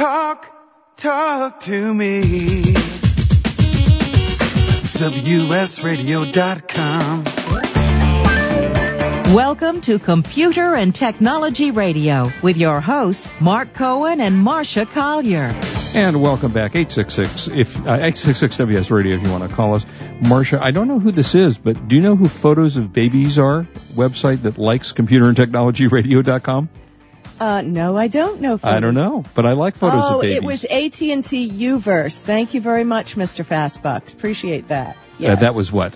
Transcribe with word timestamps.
Talk, 0.00 0.48
talk 0.96 1.60
to 1.60 1.92
me. 1.94 2.22
WSRadio.com. 4.96 5.74
Welcome 9.34 9.82
to 9.82 9.98
Computer 9.98 10.74
and 10.74 10.94
Technology 10.94 11.70
Radio 11.70 12.30
with 12.40 12.56
your 12.56 12.80
hosts, 12.80 13.30
Mark 13.42 13.74
Cohen 13.74 14.22
and 14.22 14.38
Marcia 14.38 14.86
Collier. 14.86 15.54
And 15.94 16.22
welcome 16.22 16.52
back, 16.52 16.74
866, 16.74 17.48
if, 17.48 17.76
uh, 17.76 17.80
866 17.80 18.56
WS 18.56 18.90
Radio 18.90 19.16
if 19.16 19.22
you 19.22 19.30
want 19.30 19.50
to 19.50 19.54
call 19.54 19.74
us. 19.74 19.84
Marcia, 20.22 20.64
I 20.64 20.70
don't 20.70 20.88
know 20.88 20.98
who 20.98 21.12
this 21.12 21.34
is, 21.34 21.58
but 21.58 21.88
do 21.88 21.96
you 21.96 22.00
know 22.00 22.16
who 22.16 22.26
Photos 22.26 22.78
of 22.78 22.94
Babies 22.94 23.38
are? 23.38 23.64
Website 23.92 24.44
that 24.44 24.56
likes 24.56 24.92
computer 24.92 25.26
and 25.28 25.36
technology 25.36 25.88
radio.com? 25.88 26.70
Uh, 27.40 27.62
no, 27.62 27.96
I 27.96 28.08
don't 28.08 28.42
know. 28.42 28.58
Photos. 28.58 28.76
I 28.76 28.80
don't 28.80 28.94
know, 28.94 29.24
but 29.34 29.46
I 29.46 29.52
like 29.52 29.74
Photos 29.74 30.02
oh, 30.04 30.16
of 30.16 30.22
Babies. 30.22 30.36
it 30.36 30.44
was 30.44 30.64
AT&T 30.64 31.50
Uverse. 31.50 32.22
Thank 32.22 32.52
you 32.52 32.60
very 32.60 32.84
much, 32.84 33.16
Mr. 33.16 33.44
Fastbucks. 33.44 34.12
Appreciate 34.12 34.68
that. 34.68 34.98
Uh, 35.18 35.34
that 35.36 35.54
was 35.54 35.72
what? 35.72 35.94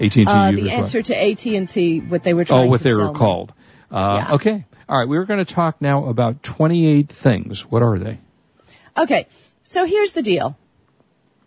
AT&T 0.00 0.24
uh, 0.24 0.26
Uverse 0.26 0.54
the 0.56 0.62
what? 0.62 0.72
answer 0.72 1.02
to 1.02 1.14
AT&T, 1.14 2.00
what 2.00 2.22
they 2.22 2.32
were 2.32 2.46
Oh, 2.48 2.64
what 2.64 2.78
to 2.78 2.84
they 2.84 2.90
sell 2.90 3.12
were 3.12 3.18
called. 3.18 3.52
Uh, 3.90 4.24
Yeah. 4.26 4.34
Okay. 4.36 4.64
All 4.88 4.98
right. 4.98 5.06
We 5.06 5.18
were 5.18 5.26
going 5.26 5.44
to 5.44 5.54
talk 5.54 5.82
now 5.82 6.06
about 6.06 6.42
28 6.42 7.10
things. 7.10 7.66
What 7.66 7.82
are 7.82 7.98
they? 7.98 8.18
Okay, 8.96 9.26
so 9.64 9.84
here's 9.84 10.12
the 10.12 10.22
deal. 10.22 10.56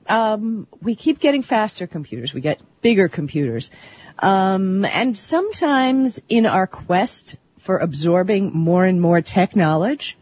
Um, 0.07 0.67
we 0.81 0.95
keep 0.95 1.19
getting 1.19 1.41
faster 1.41 1.87
computers. 1.87 2.33
We 2.33 2.41
get 2.41 2.61
bigger 2.81 3.09
computers. 3.09 3.71
Um, 4.19 4.85
and 4.85 5.17
sometimes 5.17 6.21
in 6.29 6.45
our 6.45 6.67
quest 6.67 7.37
for 7.67 7.77
absorbing 7.77 8.51
more 8.53 8.85
and 8.85 9.01
more 9.01 9.21
tech 9.21 9.55
knowledge, 9.55 10.17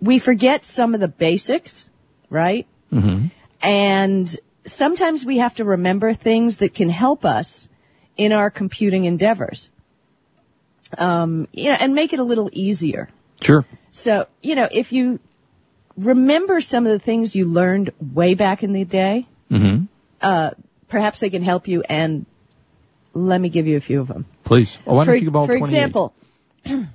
we 0.00 0.18
forget 0.18 0.64
some 0.64 0.94
of 0.94 1.00
the 1.00 1.06
basics, 1.06 1.88
right? 2.28 2.66
Mm-hmm. 2.92 3.26
And 3.62 4.36
sometimes 4.64 5.24
we 5.24 5.38
have 5.38 5.54
to 5.54 5.64
remember 5.64 6.12
things 6.12 6.56
that 6.56 6.74
can 6.74 6.90
help 6.90 7.24
us 7.24 7.68
in 8.16 8.32
our 8.32 8.50
computing 8.50 9.04
endeavors. 9.04 9.70
Um, 10.98 11.46
you 11.52 11.70
know, 11.70 11.76
and 11.78 11.94
make 11.94 12.12
it 12.12 12.18
a 12.18 12.24
little 12.24 12.50
easier. 12.52 13.08
Sure. 13.40 13.64
So, 13.92 14.26
you 14.42 14.56
know, 14.56 14.68
if 14.70 14.92
you 14.92 15.20
remember 15.96 16.60
some 16.60 16.84
of 16.86 16.92
the 16.92 16.98
things 16.98 17.36
you 17.36 17.46
learned 17.46 17.92
way 18.00 18.34
back 18.34 18.62
in 18.64 18.72
the 18.72 18.84
day, 18.84 19.26
Mm-hmm. 19.50 19.84
uh, 20.20 20.50
perhaps 20.88 21.20
they 21.20 21.30
can 21.30 21.42
help 21.42 21.68
you 21.68 21.82
and 21.88 22.26
let 23.14 23.38
me 23.40 23.50
give 23.50 23.66
you 23.66 23.76
a 23.76 23.80
few 23.80 24.00
of 24.00 24.08
them. 24.08 24.24
Please. 24.44 24.78
Oh, 24.86 24.94
why 24.94 25.04
for 25.04 25.12
don't 25.12 25.20
you 25.20 25.26
give 25.26 25.36
all 25.36 25.46
for 25.46 25.58
28? 25.58 25.60
example, 25.60 26.14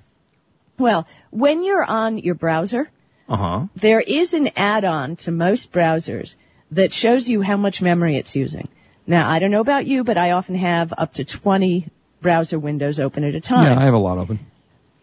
well, 0.79 1.07
when 1.31 1.63
you're 1.63 1.83
on 1.83 2.17
your 2.17 2.35
browser, 2.35 2.89
Uh-huh. 3.29 3.65
there 3.75 3.99
is 3.99 4.33
an 4.33 4.51
add-on 4.55 5.15
to 5.17 5.31
most 5.31 5.71
browsers 5.71 6.35
that 6.71 6.93
shows 6.93 7.27
you 7.27 7.41
how 7.41 7.57
much 7.57 7.81
memory 7.81 8.17
it's 8.17 8.35
using. 8.35 8.67
Now, 9.05 9.29
I 9.29 9.39
don't 9.39 9.51
know 9.51 9.61
about 9.61 9.85
you, 9.85 10.03
but 10.03 10.17
I 10.17 10.31
often 10.31 10.55
have 10.55 10.93
up 10.97 11.13
to 11.15 11.23
20 11.25 11.87
browser 12.21 12.59
windows 12.59 12.99
open 12.99 13.23
at 13.23 13.35
a 13.35 13.41
time. 13.41 13.65
Yeah, 13.65 13.79
I 13.79 13.85
have 13.85 13.93
a 13.93 13.97
lot 13.97 14.17
open. 14.17 14.39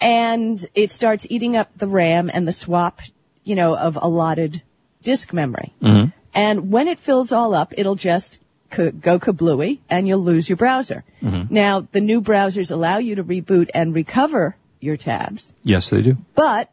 and 0.00 0.64
it 0.74 0.90
starts 0.90 1.26
eating 1.30 1.56
up 1.56 1.70
the 1.76 1.86
RAM 1.86 2.30
and 2.32 2.46
the 2.46 2.52
swap, 2.52 3.00
you 3.44 3.54
know, 3.54 3.76
of 3.76 3.96
allotted 4.00 4.62
disk 5.02 5.32
memory. 5.32 5.72
Mm-hmm. 5.80 6.10
And 6.34 6.70
when 6.70 6.88
it 6.88 6.98
fills 6.98 7.32
all 7.32 7.54
up, 7.54 7.72
it'll 7.78 7.94
just 7.94 8.40
go 8.76 9.18
kablooey 9.18 9.78
and 9.88 10.06
you'll 10.08 10.20
lose 10.22 10.48
your 10.48 10.56
browser. 10.56 11.04
Mm-hmm. 11.22 11.52
Now, 11.54 11.86
the 11.92 12.00
new 12.00 12.20
browsers 12.20 12.70
allow 12.70 12.98
you 12.98 13.16
to 13.16 13.24
reboot 13.24 13.70
and 13.74 13.94
recover 13.94 14.56
your 14.80 14.96
tabs, 14.96 15.52
Yes, 15.62 15.88
they 15.90 16.02
do. 16.02 16.16
but 16.34 16.70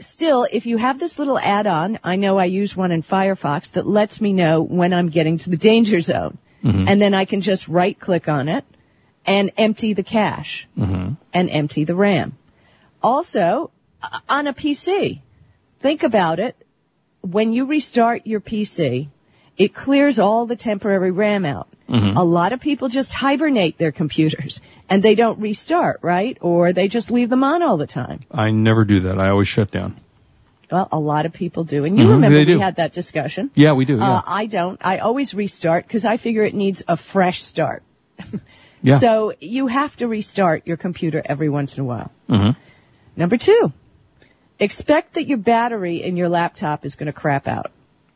still, 0.00 0.46
if 0.50 0.66
you 0.66 0.76
have 0.76 0.98
this 0.98 1.18
little 1.18 1.38
add-on, 1.38 1.98
I 2.02 2.16
know 2.16 2.36
I 2.38 2.46
use 2.46 2.76
one 2.76 2.90
in 2.90 3.02
Firefox 3.02 3.72
that 3.72 3.86
lets 3.86 4.20
me 4.20 4.32
know 4.32 4.62
when 4.62 4.92
I'm 4.92 5.08
getting 5.08 5.38
to 5.38 5.50
the 5.50 5.56
danger 5.56 6.00
zone. 6.00 6.38
And 6.64 7.00
then 7.02 7.12
I 7.12 7.24
can 7.24 7.40
just 7.40 7.66
right 7.66 7.98
click 7.98 8.28
on 8.28 8.48
it 8.48 8.64
and 9.26 9.50
empty 9.56 9.94
the 9.94 10.04
cache 10.04 10.68
Mm-hmm. 10.78 11.14
and 11.32 11.50
empty 11.50 11.82
the 11.84 11.94
RAM. 11.96 12.36
Also, 13.02 13.70
on 14.28 14.46
a 14.46 14.52
PC, 14.52 15.20
think 15.80 16.02
about 16.04 16.38
it. 16.38 16.54
When 17.20 17.52
you 17.52 17.64
restart 17.66 18.26
your 18.28 18.40
PC, 18.40 19.08
it 19.62 19.74
clears 19.74 20.18
all 20.18 20.46
the 20.46 20.56
temporary 20.56 21.10
RAM 21.10 21.44
out. 21.44 21.68
A 22.24 22.24
lot 22.24 22.52
of 22.54 22.60
people 22.60 22.88
just 22.88 23.12
hibernate 23.12 23.76
their 23.76 23.92
computers 23.92 24.60
and 24.88 25.02
they 25.02 25.14
don't 25.14 25.38
restart, 25.40 25.98
right? 26.02 26.38
Or 26.40 26.72
they 26.72 26.88
just 26.88 27.10
leave 27.10 27.28
them 27.28 27.44
on 27.44 27.62
all 27.62 27.76
the 27.76 27.86
time. 27.86 28.20
I 28.30 28.50
never 28.50 28.84
do 28.86 29.00
that. 29.00 29.18
I 29.18 29.28
always 29.28 29.48
shut 29.48 29.70
down. 29.70 29.90
Well, 30.70 30.88
a 30.90 30.98
lot 30.98 31.26
of 31.26 31.34
people 31.34 31.64
do. 31.64 31.84
And 31.84 31.98
you 31.98 32.04
Mhm, 32.06 32.10
remember 32.16 32.38
we 32.38 32.44
do. 32.46 32.58
had 32.58 32.76
that 32.76 32.94
discussion. 32.94 33.50
Yeah, 33.54 33.72
we 33.74 33.84
do. 33.84 33.96
Yeah. 33.98 34.10
Uh, 34.10 34.22
I 34.42 34.46
don't. 34.46 34.80
I 34.92 34.98
always 35.08 35.34
restart 35.34 35.86
because 35.86 36.06
I 36.06 36.16
figure 36.16 36.44
it 36.44 36.54
needs 36.54 36.82
a 36.88 36.96
fresh 36.96 37.42
start. 37.42 37.82
yeah. 38.82 38.98
So 38.98 39.34
you 39.38 39.66
have 39.66 39.94
to 39.98 40.08
restart 40.08 40.66
your 40.66 40.78
computer 40.78 41.20
every 41.34 41.50
once 41.50 41.76
in 41.76 41.82
a 41.82 41.86
while. 41.92 42.10
Mm-hmm. 42.30 42.58
Number 43.16 43.36
two, 43.36 43.70
expect 44.58 45.14
that 45.14 45.26
your 45.26 45.38
battery 45.38 46.02
in 46.02 46.16
your 46.16 46.30
laptop 46.30 46.86
is 46.86 46.94
going 46.96 47.12
to 47.12 47.18
crap 47.24 47.46
out. 47.46 47.70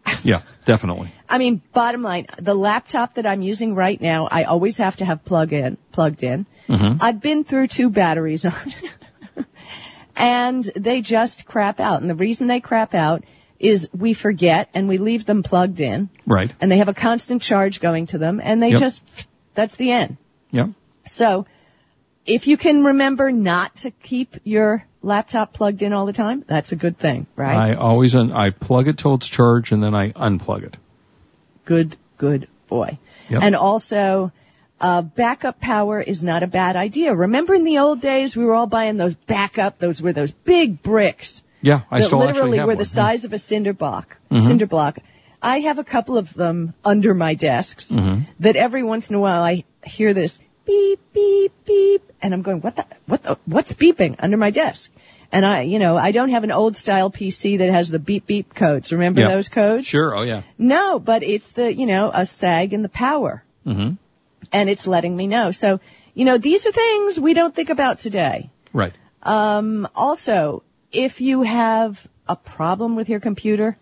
yeah, 0.22 0.42
definitely. 0.64 1.10
I 1.28 1.38
mean, 1.38 1.60
bottom 1.72 2.02
line, 2.02 2.26
the 2.38 2.54
laptop 2.54 3.14
that 3.14 3.26
I'm 3.26 3.42
using 3.42 3.74
right 3.74 4.00
now, 4.00 4.28
I 4.30 4.44
always 4.44 4.76
have 4.78 4.96
to 4.96 5.04
have 5.04 5.24
plug 5.24 5.52
in, 5.52 5.76
plugged 5.92 6.22
in. 6.22 6.46
Mhm. 6.68 6.98
I've 7.00 7.20
been 7.20 7.44
through 7.44 7.68
two 7.68 7.90
batteries 7.90 8.44
on 8.44 8.52
it. 9.36 9.46
and 10.16 10.64
they 10.76 11.00
just 11.00 11.46
crap 11.46 11.80
out. 11.80 12.00
And 12.00 12.10
the 12.10 12.14
reason 12.14 12.46
they 12.46 12.60
crap 12.60 12.94
out 12.94 13.24
is 13.58 13.88
we 13.96 14.12
forget 14.14 14.68
and 14.74 14.88
we 14.88 14.98
leave 14.98 15.24
them 15.24 15.42
plugged 15.42 15.80
in 15.80 16.08
Right. 16.26 16.52
and 16.60 16.70
they 16.70 16.78
have 16.78 16.88
a 16.88 16.94
constant 16.94 17.42
charge 17.42 17.80
going 17.80 18.06
to 18.06 18.18
them 18.18 18.40
and 18.42 18.62
they 18.62 18.70
Yep. 18.70 18.80
just, 18.80 19.02
that's 19.54 19.76
the 19.76 19.90
end. 19.92 20.16
Yeah. 20.50 20.68
So 21.04 21.46
if 22.26 22.46
you 22.46 22.56
can 22.56 22.84
remember 22.84 23.30
not 23.32 23.76
to 23.78 23.90
keep 23.90 24.36
your 24.44 24.84
laptop 25.06 25.52
plugged 25.52 25.80
in 25.82 25.92
all 25.92 26.04
the 26.04 26.12
time, 26.12 26.44
that's 26.46 26.72
a 26.72 26.76
good 26.76 26.98
thing, 26.98 27.26
right? 27.36 27.56
I 27.72 27.74
always 27.74 28.14
un- 28.14 28.32
I 28.32 28.50
plug 28.50 28.88
it 28.88 28.98
till 28.98 29.14
it's 29.14 29.28
charged 29.28 29.72
and 29.72 29.82
then 29.82 29.94
I 29.94 30.10
unplug 30.12 30.64
it. 30.64 30.76
Good, 31.64 31.96
good 32.18 32.48
boy. 32.68 32.98
Yep. 33.30 33.42
And 33.42 33.56
also, 33.56 34.32
uh, 34.80 35.02
backup 35.02 35.60
power 35.60 36.00
is 36.00 36.22
not 36.22 36.42
a 36.42 36.46
bad 36.46 36.76
idea. 36.76 37.14
Remember 37.14 37.54
in 37.54 37.64
the 37.64 37.78
old 37.78 38.00
days, 38.00 38.36
we 38.36 38.44
were 38.44 38.54
all 38.54 38.66
buying 38.66 38.96
those 38.96 39.14
backup, 39.14 39.78
those 39.78 40.02
were 40.02 40.12
those 40.12 40.32
big 40.32 40.82
bricks 40.82 41.42
Yeah, 41.62 41.82
I 41.90 42.00
that 42.00 42.06
still 42.06 42.18
literally 42.18 42.40
actually 42.40 42.58
have 42.58 42.66
were 42.66 42.72
one. 42.74 42.78
the 42.78 42.84
size 42.84 43.24
of 43.24 43.32
a 43.32 43.38
cinder 43.38 43.72
block. 43.72 44.16
Mhm. 44.30 44.46
Cinder 44.46 44.66
block. 44.66 44.98
I 45.42 45.60
have 45.60 45.78
a 45.78 45.84
couple 45.84 46.18
of 46.18 46.34
them 46.34 46.74
under 46.84 47.14
my 47.14 47.34
desks 47.34 47.92
Mhm. 47.92 48.26
that 48.40 48.56
every 48.56 48.82
once 48.82 49.10
in 49.10 49.16
a 49.16 49.20
while 49.20 49.42
I 49.42 49.64
hear 49.84 50.12
this 50.14 50.40
beep, 50.66 51.00
beep, 51.12 51.52
beep, 51.64 52.02
and 52.20 52.34
I'm 52.34 52.42
going, 52.42 52.60
what 52.60 52.76
the, 52.76 52.84
what 53.06 53.22
the, 53.22 53.38
what's 53.46 53.72
beeping 53.72 54.16
under 54.18 54.36
my 54.36 54.50
desk? 54.50 54.90
And 55.32 55.44
I, 55.44 55.62
you 55.62 55.78
know, 55.78 55.96
I 55.96 56.12
don't 56.12 56.28
have 56.30 56.44
an 56.44 56.52
old 56.52 56.76
style 56.76 57.10
PC 57.10 57.58
that 57.58 57.70
has 57.70 57.88
the 57.88 57.98
beep 57.98 58.26
beep 58.26 58.54
codes. 58.54 58.92
Remember 58.92 59.22
Yeah. 59.22 59.28
those 59.28 59.48
codes? 59.48 59.86
Sure. 59.86 60.16
Oh 60.16 60.22
yeah. 60.22 60.42
No, 60.58 60.98
but 60.98 61.22
it's 61.22 61.52
the, 61.52 61.72
you 61.72 61.86
know, 61.86 62.10
a 62.12 62.24
sag 62.26 62.72
in 62.72 62.82
the 62.82 62.88
power. 62.88 63.42
Mm-hmm. 63.66 63.94
And 64.52 64.70
it's 64.70 64.86
letting 64.86 65.16
me 65.16 65.26
know. 65.26 65.50
So, 65.50 65.80
you 66.14 66.24
know, 66.24 66.38
these 66.38 66.66
are 66.66 66.72
things 66.72 67.18
we 67.18 67.34
don't 67.34 67.54
think 67.54 67.70
about 67.70 67.98
today. 67.98 68.50
Right. 68.72 68.92
Um, 69.22 69.88
also, 69.96 70.62
if 70.92 71.20
you 71.20 71.42
have 71.42 72.06
a 72.28 72.36
problem 72.36 72.94
with 72.94 73.08
your 73.08 73.18
computer, 73.20 73.76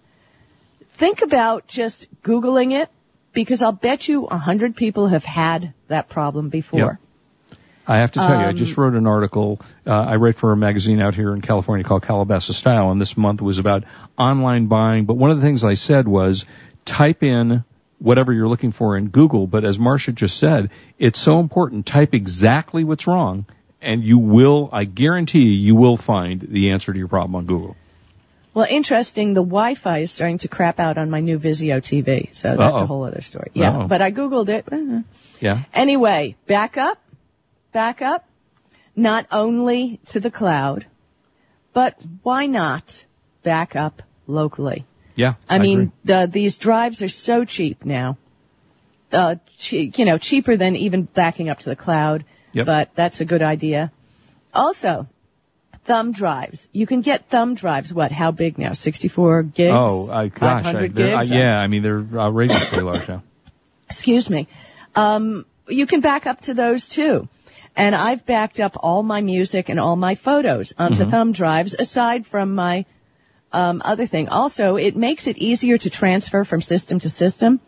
think 0.97 1.21
about 1.21 1.67
just 1.67 2.09
Googling 2.23 2.73
it 2.73 2.89
because 3.35 3.63
I'll 3.63 3.73
bet 3.73 4.09
you 4.09 4.27
a 4.27 4.39
hundred 4.39 4.77
people 4.77 5.09
have 5.09 5.25
had 5.25 5.75
that 5.89 6.09
problem 6.09 6.49
before. 6.49 6.99
I 7.87 7.99
have 7.99 8.13
to 8.13 8.21
tell 8.21 8.41
you, 8.41 8.47
I 8.47 8.49
Um, 8.49 8.57
just 8.57 8.79
wrote 8.79 8.95
an 8.95 9.07
article. 9.07 9.61
Uh, 9.87 9.91
I 9.93 10.17
write 10.17 10.37
for 10.37 10.53
a 10.53 10.57
magazine 10.57 11.03
out 11.03 11.15
here 11.15 11.35
in 11.35 11.43
California 11.43 11.85
called 11.85 12.03
Calabasas 12.03 12.57
Style, 12.57 12.91
and 12.91 12.99
this 12.99 13.15
month 13.17 13.43
was 13.43 13.59
about 13.59 13.85
online 14.17 14.67
buying. 14.69 15.05
But 15.05 15.19
one 15.19 15.31
of 15.31 15.37
the 15.37 15.43
things 15.43 15.65
I 15.65 15.75
said 15.75 16.09
was 16.09 16.47
type 16.87 17.23
in 17.23 17.63
whatever 17.99 18.33
you're 18.33 18.49
looking 18.49 18.73
for 18.73 18.97
in 18.97 19.09
Google. 19.09 19.47
But 19.47 19.65
as 19.65 19.79
Marcia 19.79 20.13
just 20.13 20.39
said, 20.39 20.71
it's 20.99 21.19
so 21.19 21.41
important. 21.41 21.85
Type 21.85 22.15
exactly 22.15 22.85
what's 22.85 23.07
wrong, 23.07 23.45
and 23.83 24.03
you 24.03 24.17
will, 24.17 24.71
I 24.73 24.85
guarantee 24.85 25.43
you, 25.43 25.53
you 25.53 25.75
will 25.75 25.99
find 25.99 26.41
the 26.41 26.71
answer 26.71 26.91
to 26.91 26.99
your 26.99 27.09
problem 27.09 27.35
on 27.35 27.45
Google. 27.45 27.77
Well, 28.55 28.67
interesting. 28.71 29.35
The 29.35 29.43
Wi-Fi 29.43 29.99
is 29.99 30.13
starting 30.13 30.39
to 30.39 30.49
crap 30.49 30.79
out 30.79 30.97
on 30.97 31.11
my 31.11 31.21
new 31.21 31.39
Vizio 31.41 31.81
TV, 31.83 32.29
so 32.33 32.57
that's 32.57 32.77
Uh-oh. 32.77 32.83
a 32.85 32.87
whole 32.87 33.05
other 33.05 33.21
story. 33.21 33.51
Yeah, 33.55 33.71
Uh-oh. 33.79 33.89
but 33.89 34.01
I 34.01 34.13
googled 34.13 34.49
it. 34.49 34.65
Uh, 34.73 35.03
Yeah. 35.41 35.65
Anyway, 35.75 36.37
backup, 36.47 36.99
backup, 37.73 38.25
not 38.95 39.27
only 39.33 39.99
to 40.07 40.21
the 40.21 40.31
cloud, 40.31 40.87
but 41.73 42.01
why 42.23 42.47
not 42.47 43.05
back 43.43 43.75
up 43.75 44.03
locally? 44.29 44.85
Yeah. 45.17 45.35
I, 45.49 45.59
mean, 45.59 45.79
agree. 45.81 45.93
the, 46.05 46.31
these 46.33 46.57
drives 46.57 47.03
are 47.03 47.09
so 47.09 47.45
cheap 47.45 47.85
now. 47.85 48.17
Uh, 49.13 49.37
che- 49.59 49.91
you 49.97 50.05
know, 50.05 50.19
cheaper 50.19 50.57
than 50.57 50.77
even 50.77 51.03
backing 51.03 51.49
up 51.49 51.59
to 51.61 51.69
the 51.71 51.77
cloud. 51.77 52.25
Yep. 52.53 52.67
But 52.67 52.91
that's 52.95 53.21
a 53.21 53.25
good 53.25 53.43
idea. 53.43 53.91
Also, 54.53 55.09
thumb 55.85 56.13
drives. 56.13 56.69
You 56.73 56.87
can 56.87 57.01
get 57.03 57.29
thumb 57.29 57.55
drives. 57.55 57.93
What? 57.93 58.13
How 58.13 58.31
big 58.31 58.59
now? 58.59 58.73
64 58.73 59.43
gigs? 59.45 59.73
Oh, 59.77 60.11
I, 60.11 60.29
gosh, 60.29 60.61
I, 60.61 60.73
500 60.73 60.95
they're- 60.95 61.17
I- 61.17 61.23
yeah. 61.23 61.59
I 61.59 61.67
mean, 61.67 61.83
they're 61.83 62.05
outrageously 62.17 62.81
large 62.91 63.09
now. 63.09 63.23
excuse 63.89 64.29
me, 64.31 64.49
um, 64.95 65.45
you 65.69 65.87
can 65.87 66.01
back 66.01 66.27
up 66.27 66.41
to 66.43 66.55
those 66.55 66.89
too. 66.89 67.29
And 67.77 67.95
I've 67.95 68.25
backed 68.25 68.61
up 68.61 68.77
all 68.79 69.03
my 69.03 69.21
music 69.21 69.69
and 69.69 69.81
all 69.81 69.97
my 69.97 70.15
photos 70.15 70.73
onto 70.79 71.03
Mm-hmm. 71.03 71.11
thumb 71.11 71.33
drives 71.33 71.75
aside 71.75 72.25
from 72.25 72.55
my 72.55 72.85
um, 73.53 73.83
other 73.85 74.07
thing. 74.07 74.29
Also, 74.29 74.77
it 74.77 74.97
makes 74.97 75.27
it 75.27 75.39
easier 75.39 75.77
to 75.79 75.91
transfer 75.91 76.45
from 76.45 76.61
system 76.61 77.01
to 77.01 77.11
system 77.11 77.61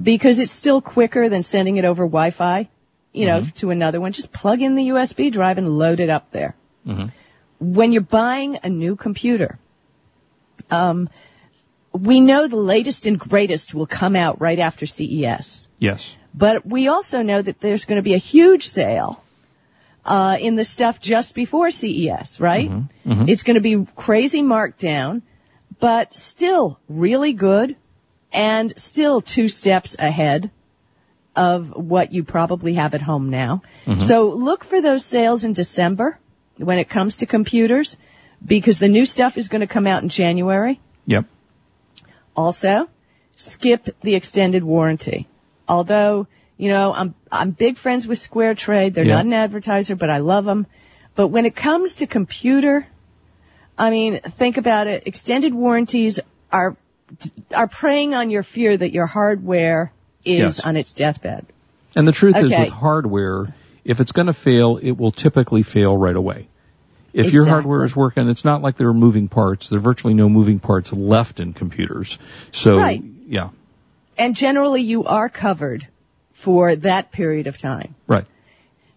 because 0.00 0.38
it's 0.38 0.52
still 0.52 0.80
quicker 0.80 1.28
than 1.28 1.42
sending 1.42 1.76
it 1.76 1.84
over 1.84 2.04
Wi-Fi, 2.04 2.68
you 3.12 3.26
know, 3.26 3.44
to 3.56 3.70
another 3.70 4.00
one. 4.00 4.12
Just 4.12 4.32
plug 4.32 4.60
in 4.62 4.74
the 4.76 4.88
USB 4.90 5.32
drive 5.32 5.58
and 5.58 5.78
load 5.78 5.98
it 6.00 6.10
up 6.10 6.30
there. 6.30 6.54
When 7.58 7.92
you're 7.92 8.02
buying 8.02 8.58
a 8.62 8.68
new 8.68 8.96
computer, 8.96 9.58
um, 10.70 11.08
we 11.92 12.20
know 12.20 12.48
the 12.48 12.56
latest 12.56 13.06
and 13.06 13.18
greatest 13.18 13.74
will 13.74 13.86
come 13.86 14.16
out 14.16 14.40
right 14.40 14.58
after 14.58 14.86
CES. 14.86 15.68
Yes. 15.78 16.16
But 16.34 16.66
we 16.66 16.88
also 16.88 17.22
know 17.22 17.40
that 17.40 17.60
there's 17.60 17.84
going 17.84 17.96
to 17.96 18.02
be 18.02 18.14
a 18.14 18.18
huge 18.18 18.66
sale 18.66 19.22
uh, 20.04 20.36
in 20.40 20.56
the 20.56 20.64
stuff 20.64 21.00
just 21.00 21.34
before 21.34 21.70
CES, 21.70 22.40
right? 22.40 22.68
It's 23.28 23.44
going 23.44 23.54
to 23.54 23.60
be 23.60 23.86
crazy 23.94 24.42
markdown, 24.42 25.22
but 25.78 26.14
still 26.14 26.80
really 26.88 27.32
good 27.32 27.76
and 28.32 28.76
still 28.78 29.20
two 29.20 29.46
steps 29.48 29.96
ahead 29.98 30.50
of 31.36 31.70
what 31.70 32.12
you 32.12 32.24
probably 32.24 32.74
have 32.74 32.94
at 32.94 33.02
home 33.02 33.30
now. 33.30 33.62
So 34.00 34.30
look 34.30 34.64
for 34.64 34.80
those 34.80 35.04
sales 35.04 35.44
in 35.44 35.52
December 35.52 36.18
when 36.56 36.78
it 36.78 36.88
comes 36.88 37.18
to 37.18 37.26
computers 37.26 37.96
because 38.44 38.78
the 38.78 38.88
new 38.88 39.06
stuff 39.06 39.38
is 39.38 39.48
going 39.48 39.60
to 39.60 39.66
come 39.66 39.86
out 39.86 40.02
in 40.02 40.08
January. 40.08 40.80
Yep. 41.06 41.24
Also, 42.36 42.88
skip 43.36 43.88
the 44.02 44.14
extended 44.14 44.62
warranty. 44.64 45.26
Although, 45.68 46.26
you 46.56 46.68
know, 46.68 46.92
I'm, 46.92 47.14
I'm 47.30 47.50
big 47.52 47.76
friends 47.76 48.06
with 48.06 48.18
Square 48.18 48.56
Trade. 48.56 48.94
They're 48.94 49.04
Yeah. 49.04 49.16
not 49.16 49.26
an 49.26 49.32
advertiser, 49.32 49.96
but 49.96 50.10
I 50.10 50.18
love 50.18 50.44
them. 50.44 50.66
But 51.14 51.28
when 51.28 51.46
it 51.46 51.54
comes 51.54 51.96
to 51.96 52.06
computer, 52.06 52.86
I 53.78 53.90
mean, 53.90 54.20
think 54.20 54.56
about 54.56 54.86
it. 54.88 55.04
Extended 55.06 55.54
warranties 55.54 56.20
are, 56.50 56.76
are 57.54 57.66
preying 57.68 58.14
on 58.14 58.30
your 58.30 58.42
fear 58.42 58.76
that 58.76 58.92
your 58.92 59.06
hardware 59.06 59.92
is 60.24 60.38
Yes. 60.38 60.60
on 60.60 60.76
its 60.76 60.92
deathbed. 60.92 61.46
And 61.96 62.06
the 62.08 62.12
truth 62.12 62.36
is 62.36 62.50
with 62.50 62.68
hardware, 62.70 63.54
if 63.84 64.00
it's 64.00 64.12
going 64.12 64.26
to 64.26 64.32
fail, 64.32 64.78
it 64.82 64.92
will 64.92 65.10
typically 65.12 65.62
fail 65.62 65.96
right 65.96 66.16
away. 66.16 66.48
If 67.12 67.32
your 67.32 67.46
hardware 67.46 67.84
is 67.84 67.94
working, 67.94 68.28
it's 68.28 68.44
not 68.44 68.60
like 68.60 68.76
there 68.76 68.88
are 68.88 68.94
moving 68.94 69.28
parts. 69.28 69.68
There 69.68 69.78
are 69.78 69.80
virtually 69.80 70.14
no 70.14 70.28
moving 70.28 70.58
parts 70.58 70.92
left 70.92 71.38
in 71.38 71.52
computers. 71.52 72.18
So, 72.50 72.76
Right. 72.78 73.02
yeah, 73.28 73.50
And 74.18 74.34
generally 74.34 74.82
you 74.82 75.04
are 75.04 75.28
covered 75.28 75.86
for 76.32 76.74
that 76.76 77.12
period 77.12 77.46
of 77.46 77.56
time. 77.58 77.94
right. 78.08 78.24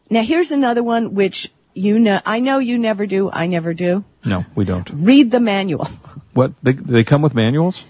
Now 0.10 0.22
here's 0.24 0.52
another 0.52 0.82
one 0.84 1.14
which 1.14 1.52
you 1.74 2.00
know, 2.00 2.20
I 2.26 2.40
know 2.40 2.58
you 2.58 2.80
never 2.80 3.06
do, 3.06 3.30
I 3.30 3.46
never 3.46 3.76
do. 3.76 4.04
No, 4.26 4.46
we 4.56 4.66
don't. 4.66 4.90
Read 4.92 5.30
the 5.30 5.40
manual. 5.40 5.86
What? 6.34 6.54
They, 6.64 6.72
they 6.72 7.04
come 7.04 7.22
with 7.22 7.36
manuals? 7.36 7.86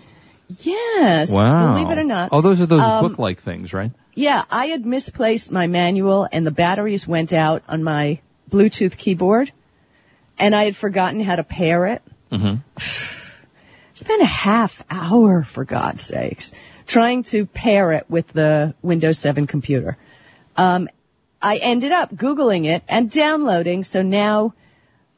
Yes. 0.61 1.29
Wow. 1.31 1.73
Believe 1.75 1.91
it 1.91 1.99
or 1.99 2.03
not. 2.05 2.29
Oh, 2.31 2.41
those 2.41 2.61
are 2.61 2.65
those 2.65 2.81
Um, 2.81 3.07
book-like 3.07 3.41
things, 3.41 3.73
right? 3.73 3.91
Yeah, 4.15 4.43
I 4.49 4.67
had 4.67 4.85
misplaced 4.85 5.51
my 5.51 5.67
manual 5.67 6.27
and 6.31 6.45
the 6.45 6.51
batteries 6.51 7.07
went 7.07 7.33
out 7.33 7.63
on 7.67 7.83
my 7.83 8.19
Bluetooth 8.49 8.97
keyboard 8.97 9.51
and 10.39 10.55
I 10.55 10.65
had 10.65 10.75
forgotten 10.75 11.19
how 11.19 11.35
to 11.35 11.43
pair 11.43 11.85
it. 11.87 12.01
Mm-hmm. 12.31 12.55
Spent 13.93 14.21
a 14.21 14.25
half 14.25 14.83
hour, 14.89 15.43
for 15.43 15.65
God's 15.65 16.03
sakes, 16.03 16.51
trying 16.85 17.23
to 17.23 17.45
pair 17.47 17.91
it 17.93 18.05
with 18.09 18.27
the 18.27 18.75
Windows 18.81 19.17
7 19.17 19.47
computer. 19.47 19.97
Um, 20.55 20.87
I 21.41 21.57
ended 21.57 21.91
up 21.91 22.13
Googling 22.13 22.65
it 22.65 22.83
and 22.87 23.09
downloading, 23.09 23.83
so 23.83 24.01
now 24.03 24.53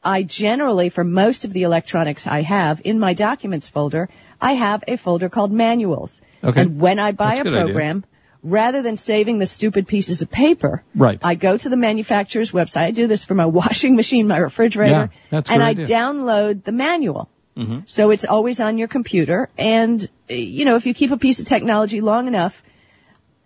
I 0.02 0.22
generally, 0.22 0.88
for 0.88 1.04
most 1.04 1.44
of 1.44 1.52
the 1.52 1.64
electronics 1.64 2.26
I 2.26 2.40
have, 2.40 2.80
in 2.84 2.98
my 2.98 3.12
documents 3.12 3.68
folder, 3.68 4.08
I 4.40 4.52
have 4.52 4.84
a 4.88 4.96
folder 4.96 5.28
called 5.28 5.52
manuals. 5.52 6.22
Okay. 6.42 6.60
And 6.62 6.80
when 6.80 6.98
I 6.98 7.12
buy 7.12 7.36
That's 7.36 7.40
a 7.40 7.44
good 7.44 7.52
idea. 7.54 7.64
program, 7.66 8.04
rather 8.42 8.80
than 8.82 8.96
saving 8.96 9.38
the 9.38 9.46
stupid 9.46 9.86
pieces 9.86 10.22
of 10.22 10.30
paper, 10.30 10.82
Right. 10.94 11.18
I 11.22 11.34
go 11.34 11.56
to 11.58 11.68
the 11.68 11.76
manufacturer's 11.76 12.50
website. 12.52 12.84
I 12.84 12.90
do 12.92 13.06
this 13.06 13.24
for 13.24 13.34
my 13.34 13.46
washing 13.60 13.96
machine, 13.96 14.26
my 14.28 14.38
refrigerator, 14.38 15.10
Yeah, 15.30 15.42
and 15.48 15.62
I 15.62 15.70
idea. 15.70 15.84
download 15.86 16.64
the 16.64 16.72
manual. 16.72 17.28
Mm-hmm. 17.56 17.80
So 17.86 18.10
it's 18.10 18.24
always 18.24 18.60
on 18.60 18.78
your 18.78 18.88
computer. 18.88 19.50
And, 19.58 20.08
you 20.28 20.64
know, 20.64 20.76
if 20.76 20.86
you 20.86 20.94
keep 20.94 21.10
a 21.10 21.18
piece 21.18 21.40
of 21.40 21.46
technology 21.46 22.00
long 22.00 22.28
enough, 22.28 22.62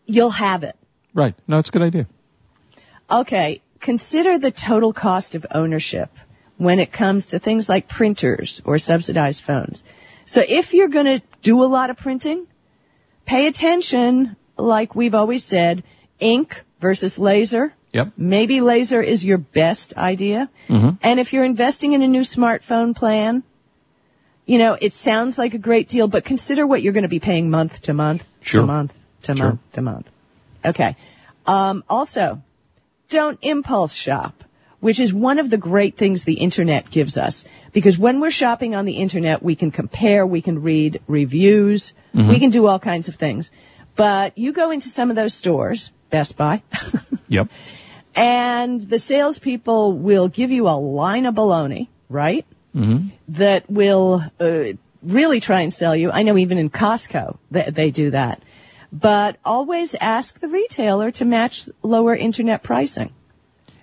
you'll 0.07 0.31
have 0.31 0.63
it. 0.63 0.77
Right. 1.13 1.35
No, 1.49 1.59
it's 1.59 1.71
a 1.71 1.73
good 1.73 1.83
idea. 1.83 2.07
Okay, 3.11 3.63
consider 3.81 4.39
the 4.39 4.51
total 4.51 4.93
cost 4.93 5.35
of 5.35 5.47
ownership 5.51 6.11
when 6.57 6.79
it 6.79 6.93
comes 6.93 7.27
to 7.29 7.39
things 7.39 7.69
like 7.69 7.89
printers 7.89 8.63
or 8.65 8.79
subsidized 8.79 9.43
phones. 9.43 9.85
So 10.27 10.43
if 10.47 10.75
you're 10.75 10.89
going 10.89 11.07
to 11.07 11.23
do 11.43 11.63
a 11.63 11.67
lot 11.67 11.91
of 11.91 11.97
printing, 11.97 12.47
pay 13.27 13.47
attention, 13.47 14.37
like 14.57 14.95
we've 14.95 15.15
always 15.15 15.45
said, 15.45 15.83
ink 16.19 16.63
versus 16.81 17.19
laser. 17.19 17.73
Yep. 17.93 18.13
Maybe 18.17 18.61
laser 18.61 19.01
is 19.01 19.25
your 19.25 19.39
best 19.39 19.97
idea. 19.97 20.49
Mhm. 20.69 20.99
And 21.03 21.21
if 21.21 21.33
you're 21.33 21.45
investing 21.45 21.93
in 21.93 22.03
a 22.03 22.09
new 22.09 22.23
smartphone 22.23 22.95
plan, 22.97 23.43
you 24.47 24.59
know, 24.59 24.77
it 24.81 24.93
sounds 24.95 25.39
like 25.39 25.55
a 25.55 25.59
great 25.59 25.89
deal, 25.89 26.09
but 26.09 26.25
consider 26.25 26.67
what 26.67 26.83
you're 26.83 26.93
going 26.93 27.05
to 27.05 27.09
be 27.09 27.21
paying 27.21 27.51
month 27.51 27.83
to 27.83 27.95
month 27.95 28.25
Sure. 28.41 28.63
to 28.63 28.67
month 28.67 28.95
to 29.23 29.37
Sure. 29.37 29.47
month 29.47 29.61
to 29.73 29.83
month. 29.83 30.07
Okay. 30.65 30.97
Um, 31.47 31.85
also, 31.89 32.43
don't 33.11 33.39
impulse 33.43 33.95
shop, 33.95 34.35
which 34.85 35.01
is 35.01 35.15
one 35.15 35.39
of 35.39 35.49
the 35.49 35.57
great 35.57 35.97
things 35.97 36.25
the 36.25 36.35
internet 36.35 36.91
gives 36.91 37.17
us. 37.17 37.47
Because 37.73 37.97
when 37.97 38.21
we're 38.21 38.31
shopping 38.31 38.75
on 38.75 38.85
the 38.85 38.99
internet, 38.99 39.43
we 39.43 39.55
can 39.57 39.71
compare, 39.71 40.27
we 40.27 40.43
can 40.43 40.61
read 40.61 41.01
reviews, 41.07 41.95
we 42.13 42.39
can 42.39 42.51
do 42.51 42.67
all 42.67 42.79
kinds 42.79 43.09
of 43.09 43.15
things. 43.15 43.51
But 43.97 44.37
you 44.37 44.53
go 44.53 44.71
into 44.73 44.91
some 44.91 45.09
of 45.09 45.17
those 45.17 45.33
stores, 45.33 45.91
Best 46.11 46.37
Buy, 46.37 46.63
Yep. 47.29 47.49
and 48.15 48.79
the 48.79 48.99
salespeople 48.99 49.95
will 49.95 50.29
give 50.29 50.51
you 50.51 50.69
a 50.69 50.77
line 50.77 51.25
of 51.25 51.35
baloney, 51.35 51.89
right? 52.11 52.45
Mm-hmm. 52.77 53.09
That 53.41 53.71
will 53.71 54.23
uh, 54.39 54.65
really 55.03 55.41
try 55.41 55.63
and 55.63 55.73
sell 55.73 55.97
you. 55.97 56.11
I 56.11 56.25
know 56.25 56.37
even 56.37 56.59
in 56.59 56.69
Costco 56.69 57.39
they, 57.51 57.71
they 57.71 57.91
do 57.91 58.11
that. 58.11 58.43
But 58.93 59.39
always 59.47 59.95
ask 59.99 60.39
the 60.39 60.49
retailer 60.49 61.11
to 61.13 61.25
match 61.25 61.71
lower 61.83 62.15
internet 62.15 62.63
pricing. 62.63 63.15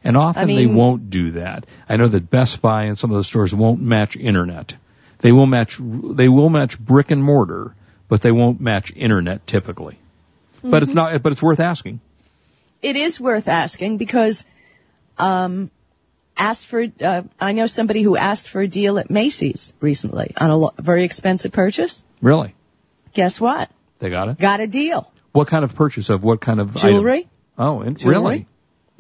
And 0.04 0.18
often 0.18 0.50
I 0.50 0.56
they 0.56 0.66
won't 0.66 1.10
do 1.10 1.32
that. 1.32 1.66
I 1.88 1.98
know 1.98 2.08
that 2.08 2.30
Best 2.30 2.62
Buy 2.62 2.86
and 2.86 2.98
some 2.98 3.12
of 3.12 3.16
those 3.16 3.28
stores 3.28 3.54
won't 3.54 3.82
match 3.82 4.16
internet. 4.18 4.74
They 5.20 5.32
will 5.32 5.46
match, 5.46 5.78
they 5.80 6.28
will 6.28 6.50
match 6.50 6.80
brick 6.80 7.12
and 7.12 7.24
mortar, 7.24 7.76
but 8.08 8.22
they 8.22 8.32
won't 8.32 8.60
match 8.60 8.92
internet 8.96 9.46
typically. 9.46 10.00
But 10.64 10.68
Mm-hmm. 10.70 10.84
it's 10.84 10.94
not, 10.94 11.24
but 11.24 11.32
it's 11.32 11.42
worth 11.44 11.60
asking. 11.60 12.00
It 12.82 12.96
is 12.96 13.20
worth 13.20 13.48
asking 13.48 13.98
because 13.98 14.44
um, 15.18 15.70
asked 16.38 16.68
for. 16.68 16.86
Uh, 17.00 17.24
I 17.40 17.52
know 17.54 17.66
somebody 17.68 18.02
who 18.02 18.16
asked 18.18 18.48
for 18.50 18.62
a 18.62 18.68
deal 18.68 18.98
at 19.00 19.10
Macy's 19.12 19.72
recently 19.82 20.34
on 20.38 20.50
a 20.50 20.58
lo- 20.58 20.74
very 20.80 21.04
expensive 21.04 21.52
purchase. 21.52 22.04
Really? 22.22 22.56
Guess 23.14 23.40
what? 23.42 23.70
They 24.00 24.10
got 24.10 24.30
it? 24.30 24.40
Got 24.40 24.62
a 24.62 24.68
deal. 24.68 25.12
What 25.32 25.48
kind 25.48 25.64
of 25.64 25.76
purchase 25.76 26.10
of 26.10 26.24
what 26.24 26.42
kind 26.42 26.60
of 26.60 26.76
Jewelry. 26.76 27.18
item? 27.20 27.30
Oh, 27.58 27.82
and, 27.82 27.98
Jewelry. 27.98 28.16
really? 28.16 28.48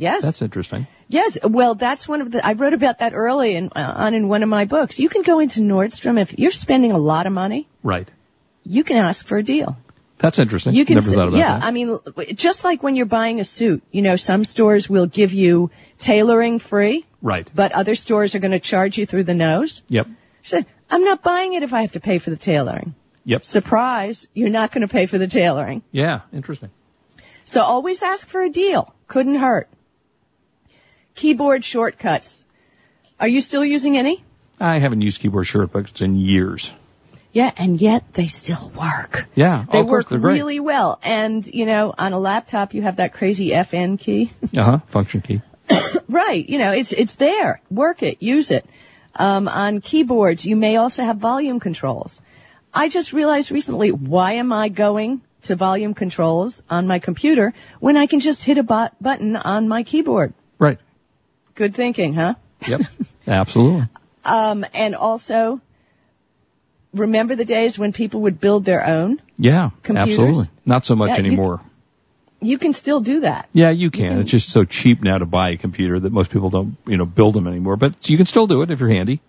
Yes. 0.02 0.24
That's 0.24 0.42
interesting. 0.42 0.88
Yes, 1.10 1.38
well, 1.44 1.76
that's 1.76 2.08
one 2.08 2.22
of 2.22 2.32
the. 2.32 2.44
I 2.44 2.54
wrote 2.54 2.74
about 2.74 3.00
that 3.00 3.14
early 3.14 3.56
in, 3.56 3.70
uh, 3.76 3.94
on 3.98 4.16
in 4.16 4.28
one 4.28 4.42
of 4.42 4.50
my 4.50 4.66
books. 4.66 5.00
You 5.00 5.10
can 5.10 5.22
go 5.22 5.38
into 5.38 5.60
Nordstrom 5.60 6.20
if 6.20 6.40
you're 6.40 6.50
spending 6.50 6.92
a 6.92 6.98
lot 6.98 7.28
of 7.28 7.34
money. 7.34 7.68
Right. 7.84 8.10
You 8.64 8.84
can 8.84 8.98
ask 8.98 9.28
for 9.28 9.38
a 9.38 9.44
deal. 9.44 9.78
That's 10.18 10.40
interesting. 10.40 10.74
You 10.74 10.86
can, 10.86 10.96
Never 10.96 11.12
thought 11.12 11.28
about 11.28 11.38
yeah. 11.38 11.60
that. 11.60 11.64
I 11.64 11.70
mean, 11.70 12.00
just 12.34 12.64
like 12.64 12.82
when 12.82 12.96
you're 12.96 13.06
buying 13.06 13.40
a 13.40 13.44
suit, 13.44 13.84
you 13.92 14.02
know, 14.02 14.16
some 14.16 14.44
stores 14.44 14.90
will 14.90 15.06
give 15.06 15.34
you 15.34 15.70
tailoring 16.00 16.58
free, 16.58 17.06
right. 17.22 17.48
but 17.54 17.72
other 17.72 17.94
stores 17.94 18.34
are 18.34 18.40
going 18.40 18.54
to 18.54 18.60
charge 18.60 18.98
you 18.98 19.06
through 19.06 19.26
the 19.26 19.36
nose. 19.36 19.84
Yep. 19.88 20.08
She 20.42 20.50
said, 20.50 20.66
"I'm 20.90 21.04
not 21.04 21.22
buying 21.22 21.54
it 21.54 21.62
if 21.62 21.74
I 21.74 21.82
have 21.82 21.92
to 21.92 22.00
pay 22.00 22.18
for 22.18 22.32
the 22.32 22.38
tailoring." 22.38 22.96
Yep. 23.26 23.46
Surprise, 23.46 24.28
you're 24.34 24.50
not 24.50 24.72
going 24.72 24.82
to 24.82 24.88
pay 24.88 25.06
for 25.06 25.20
the 25.20 25.28
tailoring. 25.28 25.84
Yeah. 25.92 26.22
Interesting. 26.34 26.72
So 27.44 27.62
always 27.62 28.02
ask 28.02 28.28
for 28.28 28.42
a 28.42 28.50
deal. 28.50 28.96
Couldn't 29.08 29.36
hurt. 29.36 29.70
Keyboard 31.16 31.64
shortcuts. 31.64 32.46
Are 33.20 33.28
you 33.28 33.42
still 33.42 33.64
using 33.64 33.98
any? 33.98 34.24
I 34.60 34.80
haven't 34.80 35.02
used 35.02 35.22
keyboard 35.22 35.48
shortcuts 35.48 36.02
in 36.02 36.16
years. 36.16 36.74
Yeah, 37.34 37.52
and 37.56 37.80
yet 37.80 38.14
they 38.14 38.28
still 38.28 38.72
work. 38.76 39.26
Yeah. 39.36 39.64
They 39.72 39.84
work 39.84 40.12
really 40.12 40.60
well. 40.60 41.00
And, 41.02 41.46
you 41.48 41.66
know, 41.66 41.94
on 41.98 42.12
a 42.14 42.20
laptop 42.20 42.74
you 42.74 42.82
have 42.82 42.98
that 42.98 43.14
crazy 43.14 43.50
FN 43.50 43.98
key. 43.98 44.32
Uh 44.58 44.64
huh. 44.64 44.78
Function 44.88 45.22
key. 45.22 45.42
right. 46.10 46.48
You 46.48 46.58
know, 46.58 46.72
it's, 46.74 46.92
it's 46.92 47.16
there. 47.16 47.62
Work 47.70 48.04
it. 48.04 48.22
Use 48.22 48.52
it. 48.52 48.66
Um, 49.16 49.48
on 49.48 49.82
keyboards, 49.82 50.46
you 50.46 50.56
may 50.56 50.76
also 50.76 51.04
have 51.04 51.18
volume 51.18 51.60
controls. 51.60 52.22
I 52.74 52.90
just 52.90 53.14
realized 53.14 53.52
recently, 53.52 53.92
why 53.92 54.34
am 54.34 54.52
I 54.52 54.70
going 54.70 55.22
to 55.44 55.56
volume 55.56 55.94
controls 55.94 56.64
on 56.70 56.88
my 56.88 57.00
computer 57.00 57.54
when 57.80 57.98
I 57.98 58.08
can 58.08 58.20
just 58.20 58.44
hit 58.44 58.58
a 58.58 58.64
bot- 58.64 59.02
button 59.02 59.36
on 59.36 59.68
my 59.68 59.84
keyboard? 59.84 60.34
Good 61.56 61.76
thinking, 61.76 62.14
huh? 62.14 62.36
Yep. 62.68 62.82
Absolutely. 63.28 63.88
Um, 64.24 64.64
and 64.76 64.94
also, 64.94 65.60
remember 66.94 67.36
the 67.36 67.44
days 67.44 67.80
when 67.80 67.92
people 67.92 68.22
would 68.22 68.40
build 68.40 68.66
their 68.66 68.86
own? 68.86 69.20
Yeah. 69.36 69.72
Computers? 69.82 70.20
Absolutely. 70.20 70.46
Not 70.64 70.86
so 70.86 70.96
much 70.96 71.10
Yeah, 71.10 71.18
anymore. 71.18 71.62
You 72.40 72.60
can 72.60 72.74
still 72.74 73.00
do 73.00 73.22
that. 73.22 73.50
Yeah, 73.54 73.72
you 73.72 73.90
can. 73.90 74.20
It's 74.20 74.30
just 74.30 74.52
so 74.52 74.64
cheap 74.64 75.02
now 75.02 75.18
to 75.18 75.26
buy 75.26 75.52
a 75.52 75.58
computer 75.58 76.00
that 76.00 76.12
most 76.12 76.30
people 76.30 76.52
don't, 76.52 76.78
you 76.86 76.98
know, 76.98 77.06
build 77.06 77.34
them 77.34 77.48
anymore. 77.48 77.78
But 77.78 78.10
you 78.10 78.18
can 78.18 78.28
still 78.28 78.46
do 78.48 78.62
it 78.62 78.70
if 78.70 78.80
you're 78.80 78.90
handy. 78.90 79.22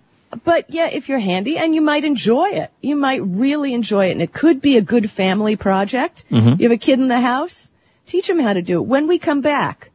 But 0.44 0.68
yeah, 0.68 0.88
if 0.88 1.08
you're 1.08 1.18
handy 1.18 1.58
and 1.58 1.74
you 1.74 1.80
might 1.82 2.04
enjoy 2.04 2.50
it. 2.50 2.70
You 2.82 2.96
might 2.96 3.22
really 3.22 3.72
enjoy 3.74 4.08
it 4.08 4.12
and 4.12 4.22
it 4.22 4.32
could 4.32 4.60
be 4.60 4.78
a 4.78 4.82
good 4.82 5.10
family 5.10 5.56
project. 5.56 6.24
Mhm. 6.30 6.58
You 6.58 6.64
have 6.64 6.72
a 6.72 6.78
kid 6.78 6.98
in 6.98 7.08
the 7.08 7.20
house, 7.20 7.70
teach 8.06 8.28
them 8.28 8.38
how 8.38 8.52
to 8.52 8.60
do 8.60 8.78
it. 8.80 8.86
When 8.86 9.08
we 9.08 9.18
come 9.18 9.40
back, 9.40 9.90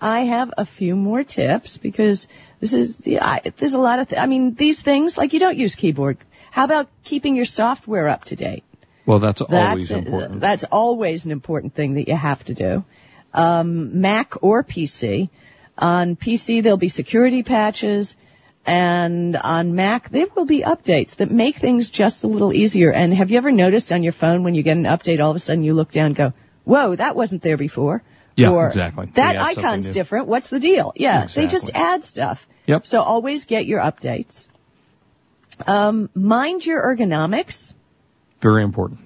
I 0.00 0.20
have 0.20 0.52
a 0.56 0.64
few 0.64 0.94
more 0.94 1.24
tips 1.24 1.76
because 1.76 2.28
this 2.60 2.72
is, 2.72 3.00
I, 3.20 3.40
there's 3.56 3.74
a 3.74 3.78
lot 3.78 3.98
of, 3.98 4.08
th- 4.08 4.20
I 4.20 4.26
mean, 4.26 4.54
these 4.54 4.80
things, 4.80 5.18
like 5.18 5.32
you 5.32 5.40
don't 5.40 5.56
use 5.56 5.74
keyboard. 5.74 6.18
How 6.50 6.64
about 6.64 6.88
keeping 7.04 7.34
your 7.34 7.44
software 7.44 8.08
up 8.08 8.24
to 8.26 8.36
date? 8.36 8.64
Well, 9.06 9.18
that's 9.18 9.40
That's 9.40 9.52
always 9.52 9.90
important. 9.90 10.40
That's 10.40 10.64
always 10.64 11.26
an 11.26 11.32
important 11.32 11.74
thing 11.74 11.94
that 11.94 12.08
you 12.08 12.14
have 12.14 12.44
to 12.44 12.54
do. 12.54 12.84
Um, 13.32 14.00
Mac 14.00 14.42
or 14.42 14.62
PC. 14.62 15.30
On 15.78 16.16
PC, 16.16 16.62
there'll 16.62 16.76
be 16.76 16.88
security 16.88 17.42
patches, 17.42 18.16
and 18.66 19.36
on 19.36 19.74
Mac, 19.74 20.10
there 20.10 20.26
will 20.34 20.44
be 20.44 20.60
updates 20.60 21.16
that 21.16 21.30
make 21.30 21.56
things 21.56 21.88
just 21.88 22.24
a 22.24 22.26
little 22.26 22.52
easier. 22.52 22.92
And 22.92 23.14
have 23.14 23.30
you 23.30 23.38
ever 23.38 23.52
noticed 23.52 23.92
on 23.92 24.02
your 24.02 24.12
phone 24.12 24.42
when 24.42 24.54
you 24.54 24.62
get 24.62 24.76
an 24.76 24.84
update, 24.84 25.22
all 25.22 25.30
of 25.30 25.36
a 25.36 25.40
sudden 25.40 25.64
you 25.64 25.72
look 25.72 25.90
down 25.90 26.06
and 26.06 26.16
go, 26.16 26.32
"Whoa, 26.64 26.96
that 26.96 27.16
wasn't 27.16 27.42
there 27.42 27.56
before." 27.56 28.02
Yeah, 28.38 28.52
or, 28.52 28.66
exactly. 28.66 29.06
That 29.14 29.32
They 29.32 29.38
add 29.38 29.54
something 29.54 29.64
icon's 29.64 29.90
different. 29.90 30.26
What's 30.28 30.50
the 30.50 30.60
deal? 30.60 30.92
Yeah, 30.94 31.26
they 31.26 31.46
just 31.46 31.70
add 31.74 32.04
stuff. 32.04 32.46
Yep. 32.66 32.86
So 32.86 33.02
always 33.02 33.46
get 33.46 33.66
your 33.66 33.80
updates. 33.80 34.48
Um, 35.66 36.08
mind 36.14 36.64
your 36.64 36.82
ergonomics. 36.82 37.74
Very 38.40 38.62
important. 38.62 39.00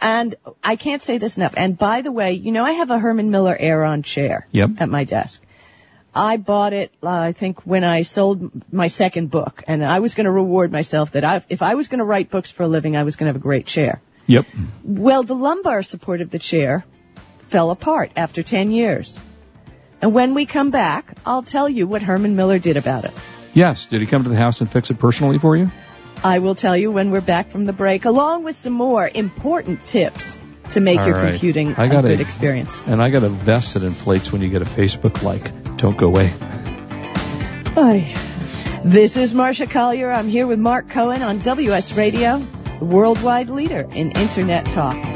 And 0.00 0.34
I 0.62 0.76
can't 0.76 1.00
say 1.00 1.18
this 1.18 1.36
enough. 1.36 1.54
And 1.56 1.78
by 1.78 2.02
the 2.02 2.12
way, 2.12 2.32
you 2.32 2.52
know, 2.52 2.64
I 2.64 2.72
have 2.72 2.90
a 2.90 2.98
Herman 2.98 3.30
Miller 3.30 3.56
Aeron 3.58 4.02
chair 4.02 4.46
Yep. 4.50 4.70
at 4.78 4.88
my 4.88 5.04
desk. 5.04 5.42
I 6.14 6.38
bought 6.38 6.72
it, 6.72 6.92
uh, 7.02 7.08
I 7.08 7.32
think, 7.32 7.66
when 7.66 7.84
I 7.84 8.02
sold 8.02 8.50
my 8.72 8.86
second 8.86 9.30
book, 9.30 9.62
and 9.66 9.84
I 9.84 10.00
was 10.00 10.14
going 10.14 10.24
to 10.24 10.30
reward 10.30 10.72
myself 10.72 11.12
that 11.12 11.24
I, 11.24 11.44
if 11.50 11.60
I 11.60 11.74
was 11.74 11.88
going 11.88 11.98
to 11.98 12.04
write 12.04 12.30
books 12.30 12.50
for 12.50 12.62
a 12.62 12.68
living, 12.68 12.96
I 12.96 13.04
was 13.04 13.16
going 13.16 13.26
to 13.26 13.34
have 13.34 13.36
a 13.36 13.42
great 13.42 13.66
chair. 13.66 14.00
Yep. 14.26 14.46
Well, 14.82 15.22
the 15.22 15.34
lumbar 15.34 15.82
support 15.82 16.20
of 16.22 16.30
the 16.30 16.38
chair 16.38 16.84
fell 17.48 17.70
apart 17.70 18.10
after 18.16 18.42
10 18.42 18.70
years. 18.70 19.18
And 20.02 20.12
when 20.12 20.34
we 20.34 20.46
come 20.46 20.70
back, 20.70 21.16
I'll 21.24 21.42
tell 21.42 21.68
you 21.68 21.86
what 21.86 22.02
Herman 22.02 22.36
Miller 22.36 22.58
did 22.58 22.76
about 22.76 23.04
it. 23.04 23.12
Yes. 23.54 23.86
Did 23.86 24.00
he 24.02 24.06
come 24.06 24.22
to 24.24 24.28
the 24.28 24.36
house 24.36 24.60
and 24.60 24.70
fix 24.70 24.90
it 24.90 24.98
personally 24.98 25.38
for 25.38 25.56
you? 25.56 25.70
I 26.22 26.38
will 26.40 26.54
tell 26.54 26.76
you 26.76 26.90
when 26.92 27.10
we're 27.10 27.20
back 27.20 27.50
from 27.50 27.64
the 27.64 27.72
break, 27.72 28.04
along 28.04 28.44
with 28.44 28.56
some 28.56 28.72
more 28.72 29.08
important 29.12 29.84
tips 29.84 30.40
to 30.70 30.80
make 30.80 30.98
All 31.00 31.06
your 31.06 31.16
right. 31.16 31.30
computing 31.30 31.74
I 31.76 31.86
a 31.86 31.88
got 31.88 32.04
a 32.04 32.08
good 32.08 32.18
a- 32.18 32.22
experience. 32.22 32.82
And 32.86 33.02
I 33.02 33.10
got 33.10 33.22
a 33.22 33.28
vest 33.28 33.74
that 33.74 33.82
inflates 33.84 34.32
when 34.32 34.42
you 34.42 34.48
get 34.48 34.62
a 34.62 34.66
Facebook 34.66 35.22
like. 35.22 35.76
Don't 35.76 35.96
go 35.96 36.06
away. 36.08 36.32
Hi. 37.74 38.12
This 38.84 39.16
is 39.16 39.34
Marcia 39.34 39.66
Collier. 39.66 40.10
I'm 40.10 40.28
here 40.28 40.46
with 40.46 40.58
Mark 40.58 40.88
Cohen 40.90 41.22
on 41.22 41.38
WS 41.40 41.96
Radio, 41.96 42.38
the 42.78 42.84
worldwide 42.84 43.48
leader 43.48 43.86
in 43.94 44.10
Internet 44.12 44.66
talk. 44.66 45.15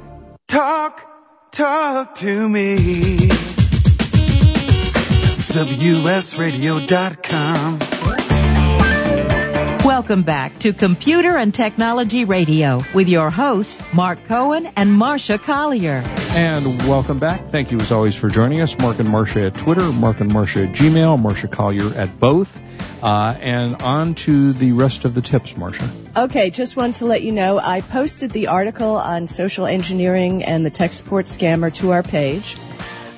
Talk, 0.51 1.01
talk 1.53 2.15
to 2.15 2.49
me. 2.49 2.75
WSRadio.com. 5.47 7.79
Welcome 9.85 10.23
back 10.23 10.59
to 10.59 10.73
Computer 10.73 11.37
and 11.37 11.53
Technology 11.53 12.25
Radio 12.25 12.81
with 12.93 13.07
your 13.07 13.29
hosts, 13.29 13.81
Mark 13.93 14.25
Cohen 14.25 14.65
and 14.75 14.91
Marcia 14.91 15.37
Collier. 15.37 16.03
And 16.31 16.65
welcome 16.79 17.19
back. 17.19 17.47
Thank 17.47 17.71
you 17.71 17.79
as 17.79 17.93
always 17.93 18.15
for 18.15 18.27
joining 18.27 18.59
us. 18.59 18.77
Mark 18.77 18.99
and 18.99 19.07
Marcia 19.07 19.43
at 19.43 19.53
Twitter, 19.53 19.89
Mark 19.93 20.19
and 20.19 20.33
Marcia 20.33 20.63
at 20.63 20.75
Gmail, 20.75 21.17
Marcia 21.17 21.47
Collier 21.47 21.95
at 21.95 22.19
both. 22.19 22.61
Uh, 23.01 23.35
and 23.39 23.81
on 23.81 24.13
to 24.13 24.53
the 24.53 24.73
rest 24.73 25.05
of 25.05 25.15
the 25.15 25.21
tips, 25.21 25.57
Marcia. 25.57 25.89
Okay, 26.15 26.51
just 26.51 26.75
want 26.75 26.95
to 26.95 27.05
let 27.05 27.23
you 27.23 27.31
know 27.31 27.57
I 27.57 27.81
posted 27.81 28.31
the 28.31 28.47
article 28.47 28.95
on 28.95 29.27
social 29.27 29.65
engineering 29.65 30.43
and 30.43 30.65
the 30.65 30.69
tech 30.69 30.93
support 30.93 31.25
scammer 31.25 31.73
to 31.75 31.91
our 31.91 32.03
page. 32.03 32.57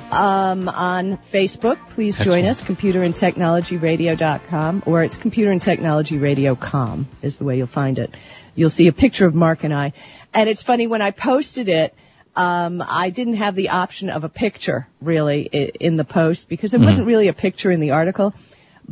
Um, 0.10 0.70
on 0.70 1.18
Facebook, 1.32 1.78
please 1.90 2.16
join 2.16 2.46
Excellent. 2.46 2.48
us, 2.48 2.62
computerandtechnologyradio.com, 2.62 4.84
or 4.86 5.04
it's 5.04 5.18
computerandtechnologyradio.com 5.18 7.08
is 7.24 7.38
the 7.38 7.44
way 7.44 7.58
you'll 7.58 7.68
find 7.68 7.98
it. 7.98 8.16
You'll 8.54 8.70
see 8.70 8.88
a 8.88 8.94
picture 8.94 9.26
of 9.26 9.34
Mark 9.34 9.64
and 9.64 9.74
I. 9.74 9.94
And 10.32 10.48
it's 10.48 10.62
funny, 10.62 10.86
when 10.86 11.02
I 11.02 11.10
posted 11.12 11.68
it, 11.68 11.96
um, 12.36 12.84
I 12.88 13.10
didn't 13.10 13.36
have 13.36 13.56
the 13.56 13.70
option 13.70 14.12
of 14.12 14.24
a 14.24 14.30
picture, 14.30 14.88
really, 15.02 15.42
in 15.42 15.98
the 15.98 16.04
post, 16.04 16.48
because 16.48 16.72
there 16.72 16.80
wasn't 16.80 17.08
really 17.08 17.28
a 17.28 17.34
picture 17.34 17.72
in 17.72 17.80
the 17.80 17.92
article, 17.92 18.36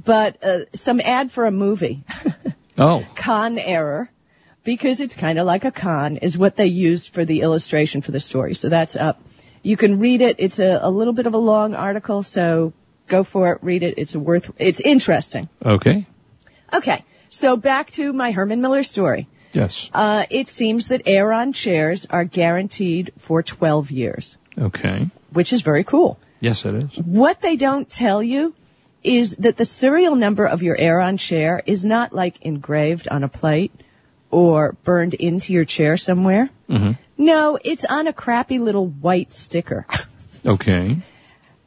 but 0.04 0.44
uh, 0.44 0.60
some 0.74 1.00
ad 1.02 1.32
for 1.32 1.46
a 1.46 1.52
movie. 1.52 2.04
Oh, 2.78 3.06
con 3.16 3.60
error 3.60 4.10
because 4.64 5.02
it's 5.02 5.14
kind 5.14 5.38
of 5.38 5.46
like 5.46 5.66
a 5.66 5.72
con 5.72 6.18
is 6.18 6.38
what 6.38 6.56
they 6.56 6.66
used 6.68 7.14
for 7.14 7.26
the 7.26 7.42
illustration 7.42 8.02
for 8.02 8.12
the 8.12 8.20
story. 8.20 8.56
So 8.56 8.70
that's 8.70 8.96
up. 8.96 9.22
You 9.62 9.78
can 9.78 10.00
read 10.00 10.22
it. 10.22 10.38
It's 10.40 10.58
a, 10.58 10.80
a 10.82 10.90
little 10.90 11.14
bit 11.14 11.28
of 11.28 11.34
a 11.34 11.38
long 11.38 11.76
article, 11.76 12.24
so 12.24 12.74
go 13.08 13.24
for 13.24 13.52
it. 13.54 13.60
Read 13.62 13.84
it. 13.84 13.96
It's 13.98 14.16
worth. 14.16 14.50
It's 14.58 14.80
interesting. 14.80 15.50
okay. 15.64 16.08
Okay, 16.74 17.04
so 17.30 17.58
back 17.58 17.92
to 17.92 18.14
my 18.14 18.32
Herman 18.32 18.62
Miller 18.62 18.84
story. 18.84 19.28
Yes. 19.52 19.90
Uh, 19.94 20.26
it 20.30 20.48
seems 20.48 20.88
that 20.88 21.02
Aeron 21.08 21.52
chairs 21.52 22.08
are 22.10 22.24
guaranteed 22.24 23.12
for 23.20 23.44
12 23.44 23.92
years, 23.92 24.38
Okay. 24.58 25.10
which 25.34 25.52
is 25.52 25.62
very 25.62 25.84
cool. 25.84 26.18
Yes, 26.40 26.66
it 26.66 26.74
is. 26.74 26.98
What 26.98 27.42
they 27.42 27.58
don't 27.58 27.88
tell 27.90 28.24
you 28.24 28.56
is 29.04 29.36
that 29.38 29.58
the 29.58 29.66
serial 29.66 30.16
number 30.16 30.46
of 30.46 30.62
your 30.64 30.76
Aeron 30.78 31.18
chair 31.18 31.62
is 31.66 31.84
not 31.86 32.14
like 32.14 32.42
engraved 32.44 33.08
on 33.08 33.24
a 33.24 33.28
plate 33.28 33.72
or 34.30 34.74
burned 34.84 35.14
into 35.14 35.54
your 35.54 35.66
chair 35.66 35.98
somewhere. 35.98 36.50
Mhm. 36.70 36.98
No, 37.18 37.58
it's 37.64 37.86
on 37.86 38.08
a 38.08 38.14
crappy 38.14 38.60
little 38.60 38.88
white 38.88 39.34
sticker. 39.34 39.86
Okay. 40.44 40.98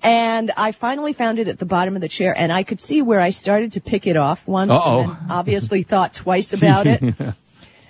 And 0.02 0.50
I 0.56 0.72
finally 0.72 1.12
found 1.12 1.38
it 1.38 1.46
at 1.46 1.60
the 1.60 1.64
bottom 1.64 1.94
of 1.94 2.02
the 2.02 2.08
chair 2.08 2.36
and 2.36 2.52
I 2.52 2.64
could 2.64 2.80
see 2.80 3.02
where 3.02 3.20
I 3.20 3.30
started 3.30 3.72
to 3.72 3.80
pick 3.80 4.06
it 4.08 4.16
off 4.16 4.46
once 4.48 4.72
Uh-oh. 4.72 5.00
and 5.02 5.30
obviously 5.30 5.84
thought 5.84 6.12
twice 6.14 6.52
about 6.52 6.86
it. 6.88 7.14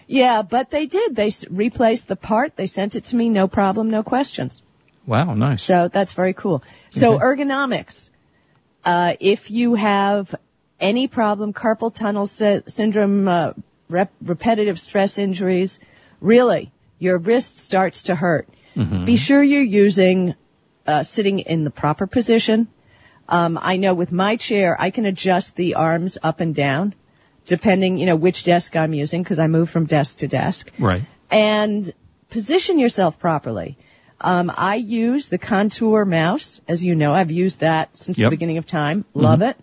Yeah, 0.07 0.43
but 0.43 0.71
they 0.71 0.85
did. 0.85 1.17
They 1.17 1.29
s- 1.29 1.47
replaced 1.49 2.09
the 2.09 2.17
part. 2.17 2.57
They 2.57 2.67
sent 2.67 2.95
it 2.95 3.05
to 3.07 3.17
me, 3.17 3.31
no 3.31 3.49
problem, 3.49 3.89
no 3.91 4.03
questions. 4.03 4.61
Wow, 5.07 5.33
nice. 5.33 5.63
So 5.63 5.89
that's 5.89 6.13
very 6.13 6.35
cool. 6.35 6.63
So 6.91 7.15
Okay. 7.15 7.25
ergonomics. 7.25 8.11
Uh, 8.85 9.15
if 9.21 9.51
you 9.51 9.75
have 9.75 10.35
any 10.79 11.09
problem, 11.09 11.53
carpal 11.53 11.95
tunnel 11.95 12.27
sy- 12.27 12.63
syndrome, 12.67 13.27
uh, 13.27 13.53
rep- 13.89 14.13
repetitive 14.23 14.79
stress 14.79 15.19
injuries, 15.19 15.81
really, 16.21 16.71
your 16.99 17.19
wrist 17.19 17.59
starts 17.59 18.05
to 18.05 18.15
hurt. 18.15 18.49
Mm-hmm. 18.77 19.05
Be 19.05 19.17
sure 19.17 19.43
you're 19.43 19.63
using, 19.63 20.35
uh, 20.87 21.03
sitting 21.03 21.39
in 21.39 21.65
the 21.65 21.71
proper 21.71 22.07
position. 22.07 22.69
Um, 23.29 23.59
I 23.61 23.79
know 23.79 23.95
with 23.95 24.13
my 24.13 24.37
chair, 24.37 24.77
I 24.79 24.91
can 24.91 25.07
adjust 25.07 25.57
the 25.57 25.77
arms 25.77 26.19
up 26.23 26.41
and 26.41 26.55
down, 26.55 26.95
depending, 27.47 27.97
you 27.97 28.07
know, 28.07 28.17
which 28.17 28.45
desk 28.45 28.77
I'm 28.77 28.93
using, 28.93 29.23
because 29.23 29.39
I 29.39 29.47
move 29.47 29.71
from 29.71 29.87
desk 29.87 30.19
to 30.19 30.29
desk 30.29 30.71
right. 30.79 31.03
and 31.31 31.91
position 32.29 32.79
yourself 32.79 33.19
properly. 33.19 33.79
Um, 34.25 34.51
I 34.57 34.77
use 34.77 35.29
the 35.29 35.37
contour 35.39 36.05
mouse, 36.07 36.61
as 36.67 36.83
you 36.83 36.95
know. 36.95 37.13
I've 37.13 37.31
used 37.31 37.61
that 37.61 37.91
since 37.97 38.19
Yep. 38.19 38.27
the 38.27 38.37
beginning 38.37 38.57
of 38.59 38.67
time. 38.67 39.05
Love 39.13 39.43
it. 39.43 39.57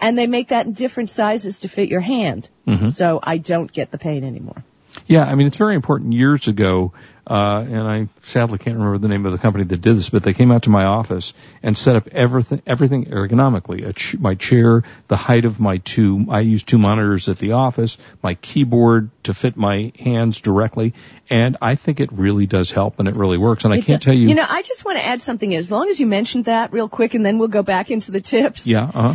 And 0.00 0.16
they 0.16 0.26
make 0.26 0.48
that 0.48 0.64
in 0.66 0.72
different 0.72 1.10
sizes 1.10 1.60
to 1.60 1.68
fit 1.68 1.90
your 1.90 2.00
hand, 2.00 2.48
so 2.86 3.20
I 3.22 3.36
don't 3.36 3.70
get 3.70 3.90
the 3.90 3.98
pain 3.98 4.24
anymore. 4.24 4.64
Yeah, 5.10 5.24
I 5.24 5.34
mean, 5.34 5.48
it's 5.48 5.56
very 5.56 5.74
important. 5.74 6.12
Years 6.12 6.46
ago, 6.46 6.92
uh, 7.26 7.64
and 7.68 7.82
I 7.82 8.08
sadly 8.22 8.58
can't 8.58 8.76
remember 8.76 8.98
the 8.98 9.08
name 9.08 9.26
of 9.26 9.32
the 9.32 9.38
company 9.38 9.64
that 9.64 9.80
did 9.80 9.96
this, 9.96 10.08
but 10.08 10.22
they 10.22 10.32
came 10.34 10.52
out 10.52 10.62
to 10.64 10.70
my 10.70 10.84
office 10.84 11.34
and 11.64 11.76
set 11.76 11.96
up 11.96 12.06
everything, 12.12 12.62
everything 12.64 13.06
ergonomically. 13.06 13.84
A 13.86 13.92
ch- 13.92 14.16
my 14.18 14.36
chair, 14.36 14.84
the 15.08 15.16
height 15.16 15.44
of 15.46 15.58
my 15.58 15.78
two, 15.78 16.26
I 16.30 16.40
use 16.40 16.62
two 16.62 16.78
monitors 16.78 17.28
at 17.28 17.38
the 17.38 17.52
office, 17.52 17.98
my 18.22 18.34
keyboard 18.34 19.10
to 19.24 19.34
fit 19.34 19.56
my 19.56 19.92
hands 19.98 20.40
directly, 20.40 20.94
and 21.28 21.56
I 21.60 21.74
think 21.74 21.98
it 21.98 22.12
really 22.12 22.46
does 22.46 22.70
help 22.70 23.00
and 23.00 23.08
it 23.08 23.16
really 23.16 23.38
works. 23.38 23.64
And 23.64 23.74
I 23.74 23.78
It 23.78 23.86
can't 23.86 24.00
do- 24.00 24.04
tell 24.06 24.14
you, 24.14 24.28
You 24.28 24.36
know, 24.36 24.46
I 24.48 24.62
just 24.62 24.84
want 24.84 24.98
to 24.98 25.04
add 25.04 25.20
something. 25.22 25.54
As 25.56 25.72
long 25.72 25.88
as 25.88 25.98
you 25.98 26.06
mentioned 26.06 26.44
that 26.44 26.72
real 26.72 26.88
quick, 26.88 27.14
and 27.14 27.26
then 27.26 27.38
we'll 27.38 27.48
go 27.48 27.64
back 27.64 27.90
into 27.90 28.12
the 28.12 28.20
tips. 28.20 28.66
yeah, 28.68 28.84
uh 28.94 29.14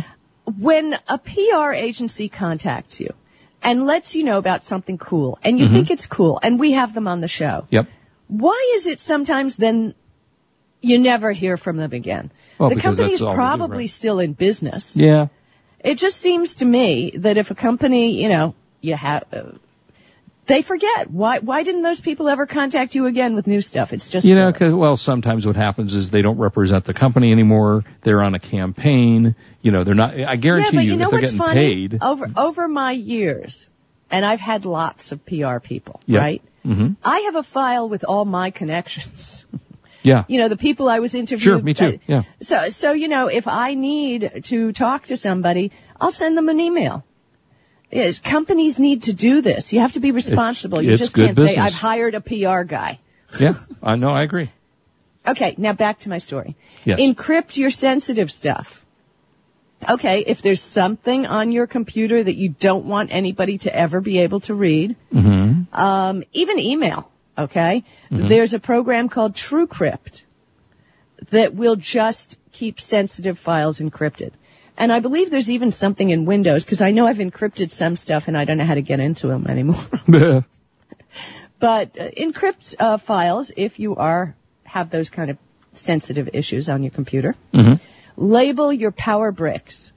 when 0.60 0.96
a 1.08 1.16
PR 1.18 1.72
agency 1.72 2.28
contacts 2.28 3.00
you 3.00 3.14
and 3.62 3.86
lets 3.86 4.14
you 4.14 4.24
know 4.24 4.38
about 4.38 4.64
something 4.64 4.98
cool, 4.98 5.38
and 5.42 5.58
you 5.58 5.64
Mm-hmm. 5.66 5.74
think 5.74 5.90
it's 5.90 6.06
cool, 6.06 6.38
and 6.42 6.58
we 6.60 6.72
have 6.72 6.94
them 6.94 7.08
on 7.08 7.20
the 7.20 7.28
show, 7.28 7.66
Yep. 7.70 7.86
why 8.28 8.72
is 8.76 8.86
it 8.86 9.00
sometimes 9.00 9.56
then 9.56 9.94
you 10.80 10.98
never 10.98 11.32
hear 11.32 11.56
from 11.56 11.76
them 11.76 11.92
again? 11.92 12.30
Well, 12.58 12.70
the 12.70 12.76
company 12.76 13.12
is 13.12 13.22
all 13.22 13.32
do, 13.32 13.36
probably 13.36 13.78
right? 13.78 13.90
still 13.90 14.18
in 14.20 14.32
business. 14.34 14.96
Yeah. 14.96 15.28
It 15.80 15.98
just 15.98 16.16
seems 16.18 16.56
to 16.56 16.64
me 16.64 17.12
that 17.16 17.36
if 17.36 17.50
a 17.50 17.54
company, 17.54 18.22
you 18.22 18.28
know, 18.28 18.54
you 18.80 18.96
have, 18.96 19.24
uh, 19.32 19.42
they 20.46 20.62
forget. 20.62 21.10
Why, 21.10 21.40
why 21.40 21.62
didn't 21.62 21.82
those 21.82 22.00
people 22.00 22.28
ever 22.28 22.46
contact 22.46 22.94
you 22.94 23.06
again 23.06 23.34
with 23.34 23.46
new 23.46 23.60
stuff? 23.60 23.92
It's 23.92 24.08
just, 24.08 24.26
You 24.26 24.36
know. 24.36 24.52
'cause 24.52 24.72
well, 24.72 24.96
sometimes 24.96 25.46
what 25.46 25.56
happens 25.56 25.94
is 25.94 26.10
they 26.10 26.22
don't 26.22 26.38
represent 26.38 26.84
the 26.84 26.94
company 26.94 27.32
anymore. 27.32 27.84
They're 28.02 28.22
on 28.22 28.34
a 28.34 28.38
campaign. 28.38 29.34
You 29.62 29.72
know, 29.72 29.84
they're 29.84 29.94
not. 29.94 30.14
I 30.14 30.16
yeah, 30.18 30.36
guarantee 30.36 30.76
but 30.76 30.84
you, 30.84 30.92
you 30.92 30.96
know 30.98 31.04
if 31.04 31.10
they're 31.10 31.20
what's 31.20 31.32
getting 31.32 31.38
funny? 31.38 31.88
paid, 31.88 31.98
Over, 32.02 32.30
over 32.36 32.68
my 32.68 32.92
years, 32.92 33.68
and 34.10 34.24
I've 34.24 34.40
had 34.40 34.64
lots 34.64 35.12
of 35.12 35.24
PR 35.26 35.58
people, 35.58 36.00
right? 36.08 36.42
hmm 36.62 36.88
I 37.04 37.20
have 37.20 37.36
a 37.36 37.42
file 37.42 37.88
with 37.88 38.04
all 38.04 38.24
my 38.24 38.50
connections. 38.50 39.46
yeah, 40.02 40.24
you 40.28 40.38
know, 40.38 40.48
the 40.48 40.56
people 40.56 40.88
I 40.88 41.00
was 41.00 41.14
interviewed. 41.14 41.42
Sure, 41.42 41.58
me 41.62 41.74
too, 41.74 41.98
yeah. 42.06 42.22
So, 42.40 42.68
so, 42.68 42.92
you 42.92 43.08
know, 43.08 43.28
if 43.28 43.48
I 43.48 43.74
need 43.74 44.42
to 44.44 44.72
talk 44.72 45.06
to 45.06 45.16
somebody, 45.16 45.72
I'll 46.00 46.12
send 46.12 46.36
them 46.36 46.48
an 46.48 46.60
email. 46.60 47.04
Yes, 47.90 48.18
companies 48.18 48.80
need 48.80 49.04
to 49.04 49.12
do 49.12 49.40
this. 49.40 49.72
You 49.72 49.80
have 49.80 49.92
to 49.92 50.00
be 50.00 50.10
responsible. 50.10 50.82
you 50.82 50.92
it's 50.92 51.00
just 51.00 51.14
can't 51.14 51.36
say. 51.36 51.56
I've 51.56 51.72
hired 51.72 52.14
a 52.14 52.20
PR 52.20 52.62
guy. 52.62 52.98
yeah. 53.38 53.54
I 53.82 53.96
know. 53.96 54.08
I 54.10 54.22
agree. 54.22 54.50
Okay, 55.26 55.54
now 55.58 55.72
back 55.72 56.00
to 56.00 56.08
my 56.08 56.18
story. 56.18 56.56
Yes. 56.84 57.00
Encrypt 57.00 57.56
your 57.56 57.70
sensitive 57.70 58.30
stuff. 58.30 58.84
Okay, 59.88 60.20
if 60.20 60.40
there's 60.42 60.62
something 60.62 61.26
on 61.26 61.50
your 61.52 61.66
computer 61.66 62.22
that 62.22 62.34
you 62.34 62.48
don't 62.48 62.86
want 62.86 63.10
anybody 63.12 63.58
to 63.58 63.74
ever 63.74 64.00
be 64.00 64.18
able 64.18 64.40
to 64.40 64.54
read, 64.54 64.96
hmm 65.12 65.62
um, 65.72 66.24
even 66.32 66.58
email, 66.58 67.10
okay? 67.36 67.84
There's 68.10 68.54
a 68.54 68.58
program 68.58 69.08
called 69.08 69.34
TrueCrypt 69.34 70.22
that 71.30 71.54
will 71.54 71.76
just 71.76 72.38
keep 72.52 72.80
sensitive 72.80 73.38
files 73.38 73.80
encrypted. 73.80 74.32
And 74.78 74.92
I 74.92 75.00
believe 75.00 75.30
there's 75.30 75.50
even 75.50 75.72
something 75.72 76.10
in 76.10 76.26
Windows 76.26 76.64
because 76.64 76.82
I 76.82 76.90
know 76.90 77.06
I've 77.06 77.16
encrypted 77.18 77.70
some 77.70 77.96
stuff 77.96 78.28
and 78.28 78.36
I 78.36 78.44
don't 78.44 78.58
know 78.58 78.64
how 78.66 78.74
to 78.74 78.82
get 78.82 79.00
into 79.00 79.26
them 79.28 79.46
anymore. 79.46 79.80
but 81.58 81.98
uh, 81.98 82.10
encrypt 82.10 82.74
uh, 82.78 82.98
files 82.98 83.52
if 83.56 83.78
you 83.78 83.96
are 83.96 84.34
have 84.64 84.90
those 84.90 85.08
kind 85.08 85.30
of 85.30 85.38
sensitive 85.72 86.30
issues 86.34 86.68
on 86.68 86.82
your 86.82 86.90
computer. 86.90 87.34
Mhm. 87.54 87.80
Label 88.16 88.72
your 88.72 88.92
power 88.92 89.32
bricks. 89.32 89.92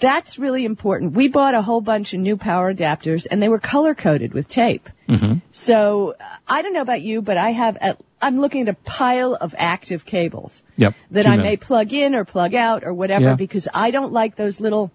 That's 0.00 0.38
really 0.38 0.64
important. 0.64 1.12
We 1.12 1.28
bought 1.28 1.54
a 1.54 1.62
whole 1.62 1.80
bunch 1.80 2.14
of 2.14 2.20
new 2.20 2.36
power 2.36 2.72
adapters 2.74 3.26
and 3.30 3.40
they 3.42 3.48
were 3.48 3.60
color 3.60 3.94
coded 3.94 4.34
with 4.34 4.48
tape. 4.48 4.88
Mm-hmm. 5.08 5.34
So 5.52 6.14
I 6.48 6.62
don't 6.62 6.72
know 6.72 6.80
about 6.80 7.00
you, 7.02 7.22
but 7.22 7.36
I 7.36 7.50
have 7.50 7.76
at, 7.80 8.00
I'm 8.20 8.40
looking 8.40 8.62
at 8.62 8.68
a 8.68 8.74
pile 8.74 9.34
of 9.34 9.54
active 9.56 10.04
cables 10.04 10.62
Yep. 10.76 10.94
that 11.12 11.22
Too 11.24 11.28
I 11.28 11.36
many. 11.36 11.48
may 11.50 11.56
plug 11.56 11.92
in 11.92 12.14
or 12.14 12.24
plug 12.24 12.54
out 12.54 12.84
or 12.84 12.92
whatever 12.92 13.24
Yeah. 13.26 13.34
because 13.34 13.68
I 13.72 13.92
don't 13.92 14.12
like 14.12 14.34
those 14.34 14.58
little, 14.60 14.90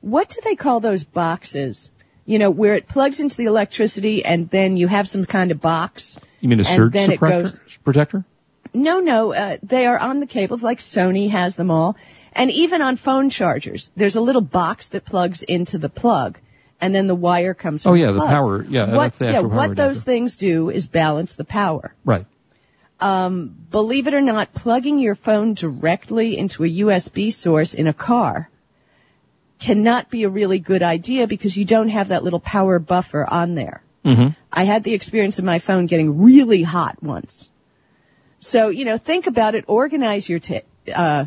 what 0.00 0.28
do 0.30 0.40
they 0.44 0.56
call 0.56 0.80
those 0.80 1.04
boxes? 1.04 1.90
You 2.24 2.38
know, 2.38 2.50
where 2.50 2.74
it 2.74 2.88
plugs 2.88 3.20
into 3.20 3.36
the 3.36 3.44
electricity 3.46 4.24
and 4.24 4.48
then 4.50 4.76
you 4.76 4.88
have 4.88 5.08
some 5.08 5.24
kind 5.24 5.50
of 5.50 5.60
box. 5.60 6.18
You 6.40 6.48
mean 6.48 6.60
a 6.60 6.64
surge 6.64 6.92
then 6.94 7.12
it 7.12 7.20
suppressor- 7.20 7.40
goes- 7.42 7.78
protector? 7.84 8.24
No, 8.74 9.00
no, 9.00 9.34
uh, 9.34 9.58
they 9.62 9.86
are 9.86 9.98
on 9.98 10.18
the 10.20 10.26
cables 10.26 10.62
like 10.62 10.78
Sony 10.78 11.30
has 11.30 11.56
them 11.56 11.70
all. 11.70 11.94
And 12.34 12.50
even 12.50 12.82
on 12.82 12.96
phone 12.96 13.30
chargers, 13.30 13.90
there's 13.96 14.16
a 14.16 14.20
little 14.20 14.40
box 14.40 14.88
that 14.88 15.04
plugs 15.04 15.42
into 15.42 15.78
the 15.78 15.88
plug 15.88 16.38
and 16.80 16.94
then 16.94 17.06
the 17.06 17.14
wire 17.14 17.54
comes 17.54 17.86
Oh, 17.86 17.94
yeah, 17.94 18.08
the 18.08 18.14
the 18.14 18.26
power- 18.26 18.64
yeah, 18.64 18.86
what, 18.96 19.02
that's 19.04 19.18
the 19.18 19.26
yeah, 19.26 19.30
actual 19.32 19.50
power 19.50 19.58
what 19.68 19.76
those 19.76 20.02
things 20.02 20.36
do 20.36 20.68
is 20.70 20.86
balance 20.86 21.36
the 21.36 21.44
power. 21.44 21.94
Right. 22.04 22.26
Um, 22.98 23.54
believe 23.70 24.06
it 24.06 24.14
or 24.14 24.20
not, 24.20 24.52
plugging 24.52 24.98
your 24.98 25.14
phone 25.14 25.54
directly 25.54 26.36
into 26.36 26.64
a 26.64 26.68
USB 26.68 27.32
source 27.32 27.74
in 27.74 27.86
a 27.86 27.92
car 27.92 28.48
cannot 29.60 30.10
be 30.10 30.24
a 30.24 30.28
really 30.28 30.58
good 30.58 30.82
idea 30.82 31.26
because 31.28 31.56
you 31.56 31.64
don't 31.64 31.88
have 31.88 32.08
that 32.08 32.24
little 32.24 32.40
power 32.40 32.78
buffer 32.80 33.24
on 33.24 33.54
there. 33.54 33.82
Mm-hmm. 34.04 34.28
I 34.52 34.64
had 34.64 34.82
the 34.82 34.94
experience 34.94 35.38
of 35.38 35.44
my 35.44 35.60
phone 35.60 35.86
getting 35.86 36.22
really 36.22 36.62
hot 36.62 37.00
once. 37.00 37.50
So, 38.40 38.70
you 38.70 38.84
know, 38.84 38.98
think 38.98 39.28
about 39.28 39.54
it, 39.54 39.64
organize 39.68 40.28
your 40.28 40.40
ta- 40.40 40.66
uh, 40.92 41.26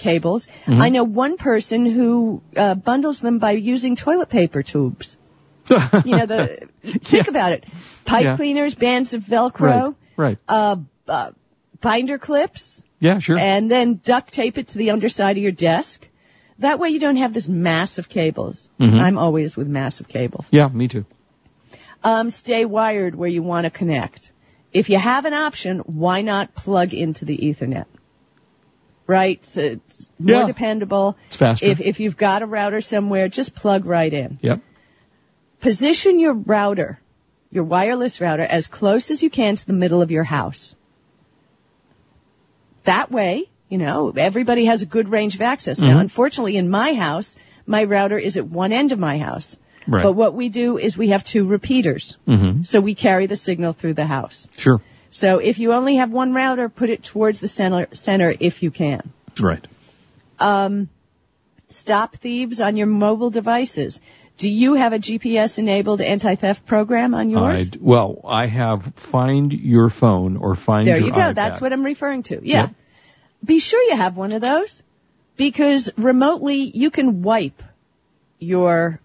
cables. 0.00 0.46
Mm-hmm. 0.66 0.82
I 0.82 0.88
know 0.88 1.04
one 1.04 1.36
person 1.36 1.86
who 1.86 2.42
uh, 2.56 2.74
bundles 2.74 3.20
them 3.20 3.38
by 3.38 3.52
using 3.52 3.94
toilet 3.96 4.28
paper 4.28 4.62
tubes. 4.64 5.16
you 5.70 6.16
know, 6.16 6.26
the 6.26 6.68
think 6.82 7.28
about 7.28 7.52
it. 7.52 7.64
Pipe 8.04 8.24
Yeah. 8.24 8.36
cleaners, 8.36 8.74
bands 8.74 9.14
of 9.14 9.22
Velcro, 9.22 9.94
Right. 9.94 9.94
Right. 10.16 10.38
uh, 10.48 10.76
uh, 11.06 11.30
binder 11.80 12.18
clips, 12.18 12.82
Yeah, 12.98 13.20
sure. 13.20 13.38
and 13.38 13.70
then 13.70 14.00
duct 14.04 14.32
tape 14.32 14.58
it 14.58 14.68
to 14.68 14.78
the 14.78 14.90
underside 14.90 15.36
of 15.36 15.42
your 15.44 15.52
desk. 15.52 16.06
That 16.58 16.78
way 16.80 16.88
you 16.90 16.98
don't 16.98 17.16
have 17.16 17.32
this 17.32 17.48
massive 17.48 18.08
cables. 18.08 18.68
Mhm. 18.80 19.00
I'm 19.00 19.16
always 19.16 19.56
with 19.56 19.68
massive 19.68 20.08
cables. 20.08 20.46
yeah, 20.50 20.68
me 20.68 20.88
too. 20.88 21.04
Um, 22.02 22.30
stay 22.30 22.64
wired 22.64 23.14
where 23.14 23.28
you 23.28 23.42
want 23.42 23.64
to 23.64 23.70
connect. 23.70 24.32
If 24.72 24.88
you 24.90 24.98
have 24.98 25.24
an 25.24 25.34
option, 25.34 25.78
why 25.80 26.22
not 26.22 26.54
plug 26.54 26.94
into 26.94 27.24
the 27.24 27.36
Ethernet? 27.38 27.86
Right? 29.10 29.44
So 29.44 29.60
it's 29.62 30.08
more 30.18 30.42
Yeah. 30.42 30.46
dependable. 30.46 31.16
It's 31.26 31.36
faster. 31.36 31.66
If, 31.66 31.80
if 31.80 31.98
you've 32.00 32.16
got 32.16 32.42
a 32.42 32.46
router 32.46 32.80
somewhere, 32.80 33.28
just 33.28 33.54
plug 33.56 33.84
right 33.84 34.12
in. 34.12 34.38
Yep. 34.40 34.60
Position 35.60 36.20
your 36.20 36.34
router, 36.34 37.00
your 37.50 37.64
wireless 37.64 38.20
router, 38.20 38.44
as 38.44 38.68
close 38.68 39.10
as 39.10 39.20
you 39.22 39.28
can 39.28 39.56
to 39.56 39.66
the 39.66 39.72
middle 39.72 40.00
of 40.00 40.10
your 40.12 40.22
house. 40.24 40.76
That 42.84 43.10
way, 43.10 43.50
you 43.68 43.78
know, 43.78 44.12
everybody 44.16 44.66
has 44.66 44.82
a 44.82 44.86
good 44.86 45.08
range 45.08 45.34
of 45.34 45.42
access. 45.42 45.80
Now, 45.80 45.96
Mhm. 45.96 46.00
unfortunately, 46.02 46.56
in 46.56 46.70
my 46.70 46.94
house, 46.94 47.36
my 47.66 47.82
router 47.84 48.18
is 48.18 48.36
at 48.36 48.46
one 48.46 48.72
end 48.72 48.92
of 48.92 48.98
my 48.98 49.18
house. 49.18 49.56
Right. 49.88 50.02
But 50.04 50.12
what 50.12 50.34
we 50.34 50.48
do 50.50 50.78
is 50.78 50.96
we 50.96 51.08
have 51.08 51.24
two 51.24 51.44
repeaters. 51.46 52.16
Mm-hmm. 52.28 52.62
So 52.62 52.80
we 52.80 52.94
carry 52.94 53.26
the 53.26 53.36
signal 53.36 53.72
through 53.72 53.94
the 53.94 54.06
house. 54.06 54.48
Sure. 54.56 54.80
So 55.10 55.38
if 55.38 55.58
you 55.58 55.72
only 55.72 55.96
have 55.96 56.10
one 56.10 56.32
router, 56.32 56.68
put 56.68 56.90
it 56.90 57.02
towards 57.02 57.40
the 57.40 57.48
center, 57.48 57.88
center 57.92 58.32
if 58.38 58.62
you 58.62 58.70
can. 58.70 59.12
Right. 59.40 59.64
Um, 60.38 60.88
stop 61.68 62.16
thieves 62.16 62.60
on 62.60 62.76
your 62.76 62.86
mobile 62.86 63.30
devices. 63.30 64.00
Do 64.38 64.48
you 64.48 64.74
have 64.74 64.92
a 64.92 64.98
GPS 64.98 65.58
enabled 65.58 66.00
anti-theft 66.00 66.64
program 66.64 67.14
on 67.14 67.28
yours? 67.28 67.60
I 67.60 67.64
d- 67.64 67.78
well, 67.82 68.20
I 68.24 68.46
have 68.46 68.94
find 68.94 69.52
your 69.52 69.90
phone 69.90 70.36
or 70.36 70.54
find 70.54 70.86
there 70.86 70.96
your 70.96 71.08
you 71.08 71.12
go. 71.12 71.20
iPad. 71.20 71.34
That's 71.34 71.60
what 71.60 71.72
I'm 71.72 71.84
referring 71.84 72.22
to. 72.24 72.40
Yeah. 72.42 72.62
Yep. 72.62 72.74
Be 73.44 73.58
sure 73.58 73.82
you 73.82 73.96
have 73.96 74.16
one 74.16 74.32
of 74.32 74.40
those 74.40 74.82
because 75.36 75.90
remotely 75.96 76.62
you 76.62 76.90
can 76.90 77.22
wipe 77.22 77.62
your 78.38 79.00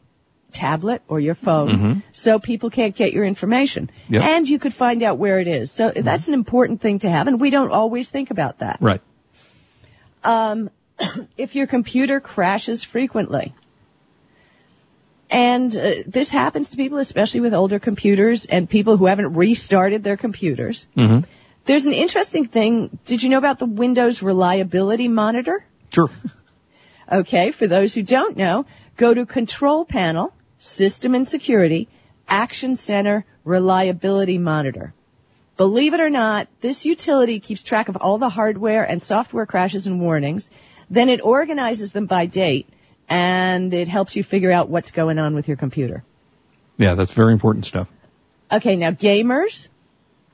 tablet 0.56 1.02
or 1.08 1.20
your 1.20 1.36
phone 1.36 1.70
Mhm. 1.70 2.04
so 2.12 2.40
people 2.40 2.70
can't 2.70 2.96
get 2.96 3.14
your 3.14 3.26
information. 3.26 3.90
Yep. 4.10 4.22
Mm-hmm. 4.22 4.30
And 4.30 4.50
you 4.50 4.60
could 4.60 4.74
find 4.74 5.04
out 5.04 5.18
where 5.18 5.40
it 5.40 5.48
is. 5.48 5.72
So 5.72 5.92
that's 5.96 6.28
an 6.30 6.34
important 6.34 6.82
thing 6.82 7.00
to 7.00 7.10
have 7.10 7.28
and 7.28 7.40
we 7.40 7.50
don't 7.50 7.72
always 7.72 8.10
think 8.10 8.32
about 8.32 8.60
that. 8.60 8.78
Right. 8.82 9.02
Um, 10.24 10.70
if 11.38 11.56
your 11.56 11.68
computer 11.68 12.20
crashes 12.20 12.84
frequently, 12.84 13.54
and 15.30 15.76
uh, 15.76 15.92
this 16.06 16.30
happens 16.32 16.72
to 16.72 16.78
people, 16.78 17.00
especially 17.00 17.42
with 17.42 17.54
older 17.54 17.80
computers 17.80 18.46
and 18.46 18.70
people 18.70 18.96
who 18.98 19.06
haven't 19.06 19.34
restarted 19.34 20.04
their 20.04 20.18
computers. 20.18 20.86
Mm-hmm. 20.96 21.22
There's 21.66 21.88
an 21.88 21.94
interesting 21.94 22.46
thing. 22.46 23.00
Did 23.06 23.24
you 23.24 23.30
know 23.30 23.40
about 23.40 23.58
the 23.58 23.66
Windows 23.66 24.22
Reliability 24.22 25.08
Monitor? 25.08 25.66
Sure. 25.94 26.10
Okay, 27.12 27.52
for 27.52 27.68
those 27.68 27.94
who 27.94 28.02
don't 28.02 28.36
know, 28.36 28.66
go 28.98 29.14
to 29.14 29.28
Control 29.28 29.86
Panel, 29.86 30.34
System 30.66 31.16
and 31.16 31.28
Security, 31.28 31.88
Action 32.28 32.76
Center, 32.76 33.26
Reliability 33.44 34.38
Monitor. 34.38 34.94
Believe 35.58 35.94
it 35.94 36.00
or 36.00 36.10
not, 36.10 36.48
this 36.60 36.86
utility 36.86 37.40
keeps 37.40 37.64
track 37.64 37.88
of 37.88 37.96
all 37.96 38.18
the 38.18 38.30
hardware 38.30 38.84
and 38.84 39.02
software 39.02 39.46
crashes 39.46 39.88
and 39.88 40.02
warnings. 40.02 40.50
Then 40.90 41.10
it 41.10 41.22
organizes 41.24 41.94
them 41.94 42.08
by 42.08 42.26
date 42.26 42.68
and 43.08 43.74
it 43.74 43.88
helps 43.88 44.16
you 44.16 44.24
figure 44.24 44.52
out 44.52 44.70
what's 44.70 44.92
going 44.92 45.20
on 45.20 45.36
with 45.36 45.48
your 45.48 45.58
computer. 45.58 46.04
Yeah, 46.78 46.96
that's 46.96 47.14
very 47.14 47.32
important 47.32 47.66
stuff. 47.66 47.88
Okay, 48.52 48.76
now 48.76 48.92
gamers, 48.92 49.68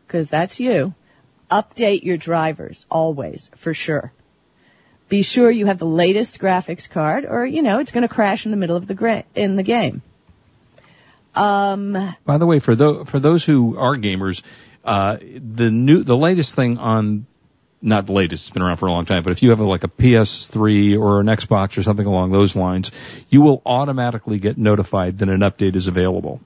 because 0.07 0.29
that's 0.29 0.59
you, 0.59 0.93
update 1.49 2.03
your 2.03 2.17
drivers 2.17 2.85
always, 2.89 3.51
for 3.57 3.73
sure. 3.73 4.11
Be 5.07 5.21
sure 5.21 5.51
you 5.51 5.65
have 5.65 5.77
the 5.77 5.85
latest 5.85 6.39
graphics 6.39 6.89
card, 6.89 7.25
or 7.25 7.45
you 7.45 7.61
know 7.61 7.79
it's 7.79 7.91
going 7.91 8.07
to 8.07 8.13
crash 8.13 8.45
in 8.45 8.51
the 8.51 8.57
middle 8.57 8.77
of 8.77 8.87
the 8.87 8.93
gra- 8.93 9.25
in 9.35 9.57
the 9.57 9.63
game. 9.63 10.01
Um, 11.35 12.15
By 12.25 12.37
the 12.37 12.45
way, 12.45 12.59
for 12.59 12.75
those 12.75 13.07
for 13.09 13.19
those 13.19 13.45
who 13.45 13.77
are 13.77 13.95
gamers, 13.95 14.43
uh, 14.83 15.17
the 15.19 15.71
new 15.71 16.03
the 16.03 16.17
latest 16.17 16.55
thing 16.55 16.77
on 16.77 17.25
not 17.81 18.05
the 18.05 18.11
latest, 18.13 18.43
it's 18.43 18.53
been 18.53 18.61
around 18.61 18.77
for 18.77 18.85
a 18.87 18.91
long 18.91 19.05
time, 19.05 19.23
but 19.23 19.31
if 19.31 19.41
you 19.41 19.49
have 19.49 19.59
a, 19.59 19.63
like 19.63 19.83
a 19.83 19.87
PS3 19.87 20.99
or 20.99 21.19
an 21.19 21.27
Xbox 21.27 21.77
or 21.77 21.83
something 21.83 22.05
along 22.05 22.31
those 22.31 22.55
lines, 22.55 22.91
you 23.29 23.41
will 23.41 23.61
automatically 23.65 24.39
get 24.39 24.57
notified 24.57 25.17
that 25.19 25.29
an 25.29 25.41
update 25.41 25.75
is 25.75 25.87
available. 25.87 26.39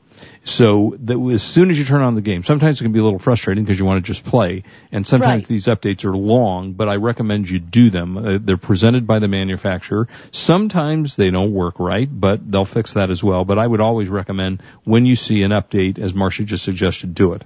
So 0.46 0.96
that 1.00 1.20
as 1.34 1.44
soon 1.44 1.72
as 1.72 1.78
you 1.78 1.84
turn 1.84 2.02
on 2.02 2.16
the 2.16 2.22
game, 2.22 2.44
sometimes 2.44 2.80
it 2.80 2.86
can 2.86 2.94
be 2.94 3.00
a 3.00 3.04
little 3.04 3.20
frustrating 3.20 3.66
because 3.66 3.78
you 3.78 3.86
want 3.86 4.04
to 4.04 4.08
just 4.14 4.24
play, 4.24 4.64
and 4.92 5.06
sometimes 5.06 5.44
Right. 5.44 5.48
these 5.48 5.66
updates 5.66 6.06
are 6.06 6.16
long, 6.16 6.72
but 6.72 6.88
I 6.88 6.96
recommend 6.96 7.50
you 7.50 7.60
do 7.60 7.90
them. 7.90 8.18
Uh, 8.18 8.38
they're 8.42 8.56
presented 8.56 9.06
by 9.06 9.20
the 9.20 9.28
manufacturer. 9.28 10.08
Sometimes 10.32 11.18
they 11.18 11.32
don't 11.32 11.52
work 11.52 11.80
right, 11.80 12.08
but 12.10 12.50
they'll 12.50 12.64
fix 12.64 12.94
that 12.94 13.10
as 13.10 13.22
well. 13.24 13.44
But 13.44 13.60
I 13.60 13.68
would 13.68 13.82
always 13.82 14.08
recommend 14.08 14.62
when 14.86 15.06
you 15.06 15.18
see 15.18 15.44
an 15.44 15.52
update, 15.52 16.00
as 16.00 16.14
Marcia 16.14 16.46
just 16.46 16.64
suggested, 16.64 17.14
do 17.14 17.34
it. 17.34 17.44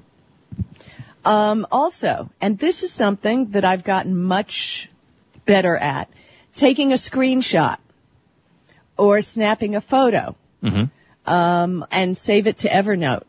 Um, 1.30 1.68
also, 1.72 2.30
and 2.42 2.58
this 2.58 2.82
is 2.82 2.92
something 2.92 3.52
that 3.52 3.63
I've 3.63 3.84
gotten 3.84 4.18
much 4.18 4.89
better 5.46 5.78
at, 5.78 6.10
taking 6.56 6.92
a 6.92 6.96
screenshot 6.96 7.78
or 8.98 9.22
snapping 9.22 9.76
a 9.76 9.82
photo 9.82 10.36
Mm-hmm. 10.63 11.32
um, 11.32 11.86
and 11.92 12.18
save 12.18 12.48
it 12.48 12.58
to 12.60 12.70
Evernote. 12.70 13.24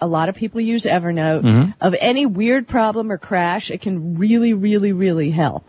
A 0.00 0.06
lot 0.06 0.28
of 0.28 0.34
people 0.34 0.60
use 0.60 0.84
Evernote. 0.84 1.42
Mhm. 1.42 1.74
Of 1.80 1.94
any 1.98 2.26
weird 2.26 2.66
problem 2.68 3.10
or 3.10 3.16
crash, 3.16 3.70
it 3.70 3.80
can 3.80 4.16
really, 4.18 4.52
really, 4.52 4.92
really 4.92 5.30
help. 5.30 5.64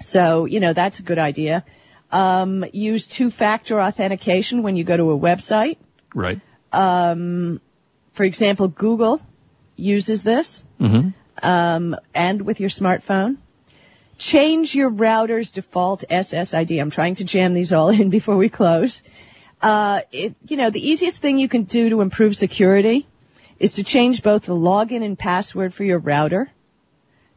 So, 0.00 0.46
you 0.46 0.58
know, 0.60 0.72
that's 0.72 0.98
a 0.98 1.02
good 1.02 1.18
idea. 1.18 1.64
Um, 2.10 2.64
use 2.72 3.06
two-factor 3.06 3.80
authentication 3.80 4.62
when 4.62 4.74
you 4.76 4.84
go 4.84 4.96
to 4.96 5.12
a 5.12 5.18
website. 5.18 5.76
Right. 6.14 6.40
Um, 6.72 7.60
for 8.14 8.24
example, 8.24 8.68
Google 8.68 9.20
uses 9.76 10.22
this 10.22 10.64
Mm-hmm. 10.80 11.08
um, 11.46 11.96
and 12.14 12.42
with 12.42 12.60
your 12.60 12.70
smartphone. 12.70 13.36
Change 14.18 14.74
your 14.74 14.88
router's 14.88 15.50
default 15.50 16.04
SSID. 16.10 16.80
I'm 16.80 16.90
trying 16.90 17.16
to 17.16 17.24
jam 17.24 17.52
these 17.54 17.72
all 17.72 17.88
in 18.00 18.10
before 18.10 18.36
we 18.36 18.48
close. 18.48 19.02
Uh, 19.60 20.00
it, 20.12 20.34
you 20.48 20.56
know, 20.56 20.70
the 20.70 20.86
easiest 20.86 21.20
thing 21.20 21.38
you 21.38 21.48
can 21.48 21.64
do 21.64 21.90
to 21.90 22.00
improve 22.00 22.36
security 22.36 23.06
is 23.58 23.74
to 23.74 23.84
change 23.84 24.22
both 24.22 24.42
the 24.42 24.54
login 24.54 25.02
and 25.02 25.18
password 25.18 25.72
for 25.72 25.84
your 25.84 25.98
router 25.98 26.50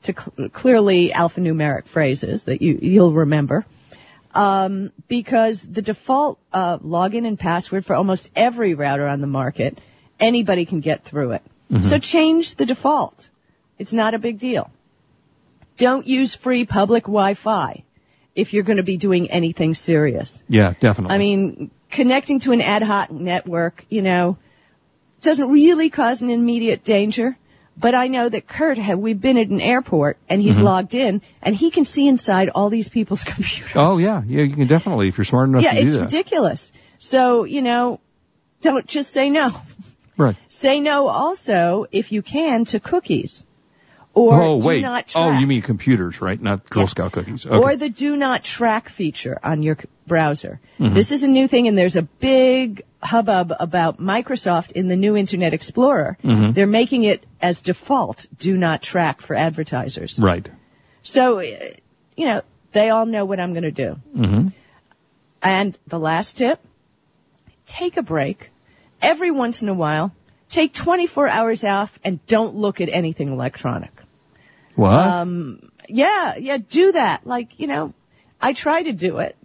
to 0.04 0.14
cl- 0.14 0.50
clearly 0.50 1.10
alphanumeric 1.10 1.86
phrases 1.86 2.46
that 2.46 2.62
you, 2.62 2.80
you'll 2.82 3.14
remember. 3.14 3.66
Um, 4.34 4.92
because 5.08 5.68
the 5.68 5.82
default 5.82 6.40
uh, 6.54 6.78
login 6.80 7.26
and 7.26 7.40
password 7.40 7.86
for 7.86 7.96
almost 7.96 8.32
every 8.36 8.74
router 8.74 9.08
on 9.08 9.22
the 9.22 9.28
market, 9.28 9.80
anybody 10.20 10.66
can 10.66 10.82
get 10.82 11.04
through 11.04 11.32
it. 11.32 11.42
So 11.84 12.00
change 12.00 12.56
the 12.56 12.66
default. 12.66 13.30
It's 13.78 13.94
not 13.94 14.14
a 14.16 14.20
big 14.20 14.40
deal. 14.40 14.72
Don't 15.78 16.06
use 16.08 16.36
free 16.36 16.66
public 16.66 17.04
Wi-Fi. 17.04 17.84
if 18.36 18.54
you're 18.54 18.64
going 18.64 18.78
to 18.78 18.84
be 18.84 18.98
doing 18.98 19.30
anything 19.32 19.74
serious. 19.74 20.42
Yeah, 20.48 20.74
definitely. 20.80 21.14
I 21.16 21.18
mean, 21.18 21.72
connecting 21.92 22.40
to 22.42 22.52
an 22.54 22.62
ad 22.62 22.84
hoc 22.84 23.12
network, 23.12 23.84
you 23.90 24.02
know, 24.02 24.38
doesn't 25.22 25.50
really 25.50 25.90
cause 25.90 26.22
an 26.22 26.30
immediate 26.30 26.84
danger. 26.84 27.38
But 27.78 27.96
I 27.96 28.08
know 28.08 28.28
that 28.30 28.48
Kurt, 28.48 28.78
have, 28.78 29.00
we've 29.00 29.20
been 29.20 29.38
at 29.38 29.48
an 29.48 29.62
airport 29.62 30.18
and 30.30 30.42
he's 30.42 30.58
Mhm. 30.60 30.64
logged 30.64 30.96
in 30.96 31.22
and 31.42 31.56
he 31.56 31.70
can 31.72 31.86
see 31.86 32.08
inside 32.08 32.50
all 32.50 32.70
these 32.70 32.90
people's 32.90 33.24
computers. 33.34 33.72
oh 33.76 33.98
yeah, 33.98 34.22
yeah, 34.26 34.42
you 34.44 34.56
can 34.56 34.68
definitely 34.68 35.08
if 35.10 35.18
you're 35.18 35.26
smart 35.26 35.50
enough 35.50 35.64
yeah, 35.64 35.74
to 35.74 35.82
do 35.82 35.88
it's 35.88 35.98
ridiculous. 35.98 36.72
So, 37.00 37.44
you 37.46 37.62
know, 37.62 38.00
don't 38.62 38.86
just 38.88 39.12
say 39.12 39.30
no. 39.30 39.52
Right. 40.20 40.36
Say 40.50 40.82
no 40.82 41.08
also, 41.08 41.86
if 41.92 42.12
you 42.12 42.22
can, 42.22 42.66
to 42.66 42.80
cookies. 42.80 43.46
Or 44.14 44.42
oh 44.44 44.60
do 44.60 44.68
wait. 44.68 44.82
not 44.82 45.12
oh, 45.16 45.32
you 45.40 45.48
mean 45.48 45.62
computers, 45.62 46.20
right? 46.20 46.42
Not 46.42 46.70
Girl 46.70 46.84
Yeah. 46.84 46.88
Scout 46.88 47.12
cookies. 47.14 47.46
Okay. 47.46 47.56
Or 47.56 47.76
the 47.78 47.90
do 47.90 48.18
not 48.18 48.44
track 48.44 48.90
feature 48.90 49.40
on 49.42 49.64
your 49.64 49.78
browser. 50.08 50.60
Mhm. 50.80 50.94
This 50.96 51.12
is 51.12 51.24
a 51.24 51.28
new 51.28 51.48
thing 51.48 51.68
and 51.70 51.78
there's 51.78 51.96
a 51.96 52.02
big 52.02 52.82
hubbub 53.02 53.54
about 53.60 54.00
Microsoft 54.02 54.74
in 54.74 54.90
the 54.90 54.98
new 54.98 55.16
Internet 55.16 55.54
Explorer. 55.54 56.18
Mhm. 56.24 56.54
They're 56.54 56.68
making 56.68 57.04
it 57.04 57.24
as 57.42 57.62
default 57.62 58.28
do 58.38 58.58
not 58.58 58.82
track 58.82 59.22
for 59.22 59.36
advertisers. 59.36 60.20
right. 60.20 60.50
So, 61.02 61.40
uh, 61.40 61.44
you 62.18 62.26
know, 62.26 62.42
they 62.74 62.90
all 62.90 63.06
know 63.06 63.24
what 63.24 63.40
I'm 63.40 63.54
going 63.54 63.64
to 63.64 63.72
do. 63.72 63.92
hmm 64.14 64.48
And 65.42 65.78
the 65.88 66.00
last 66.00 66.38
tip, 66.38 66.60
take 67.68 67.96
a 67.96 68.02
break. 68.04 68.50
Every 69.02 69.32
once 69.32 69.62
in 69.62 69.70
a 69.70 69.74
while, 69.74 70.14
take 70.50 70.74
24 70.74 71.28
hours 71.28 71.64
off 71.64 71.98
and 72.04 72.26
don't 72.26 72.56
look 72.56 72.82
at 72.82 72.90
anything 72.90 73.32
electronic. 73.32 73.92
What? 74.76 74.94
Um, 74.94 75.72
yeah, 75.88 76.36
yeah, 76.38 76.58
do 76.58 76.92
that. 76.94 77.26
Like, 77.26 77.60
you 77.60 77.68
know, 77.68 77.94
I 78.42 78.54
try 78.54 78.84
to 78.84 78.94
do 78.94 79.18
it. 79.20 79.36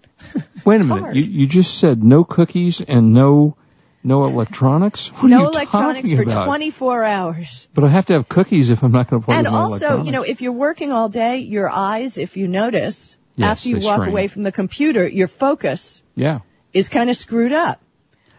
Wait 0.65 0.81
a 0.81 0.85
minute. 0.85 1.17
You 1.17 1.23
you 1.23 1.47
just 1.47 1.79
said 1.79 2.03
no 2.03 2.25
cookies 2.25 2.81
and 2.81 3.13
no 3.13 3.57
no 4.03 4.25
electronics. 4.25 5.09
What 5.09 5.25
are 5.25 5.29
no 5.29 5.49
electronics 5.49 6.13
for 6.13 6.23
about? 6.23 6.45
24 6.45 7.05
hours. 7.05 7.69
But 7.75 7.85
I 7.85 7.89
have 7.89 8.07
to 8.07 8.15
have 8.15 8.29
cookies 8.29 8.71
if 8.71 8.83
I'm 8.83 8.93
not 8.93 9.09
going 9.09 9.21
to 9.23 9.27
play 9.27 9.37
And 9.37 9.47
with 9.47 9.55
also, 9.55 10.03
you 10.03 10.13
know, 10.13 10.23
if 10.23 10.43
you're 10.43 10.53
working 10.53 10.93
all 10.93 11.09
day, 11.09 11.39
your 11.39 11.71
eyes, 11.71 12.19
if 12.19 12.37
you 12.37 12.47
notice, 12.47 13.17
Yes, 13.37 13.49
after 13.49 13.71
you 13.71 13.77
walk 13.77 13.97
strain. 13.97 14.11
away 14.11 14.29
from 14.29 14.43
the 14.43 14.53
computer, 14.53 15.09
your 15.09 15.27
focus 15.27 16.03
yeah. 16.15 16.41
is 16.73 16.89
kind 16.89 17.11
of 17.11 17.17
screwed 17.17 17.53
up. 17.53 17.81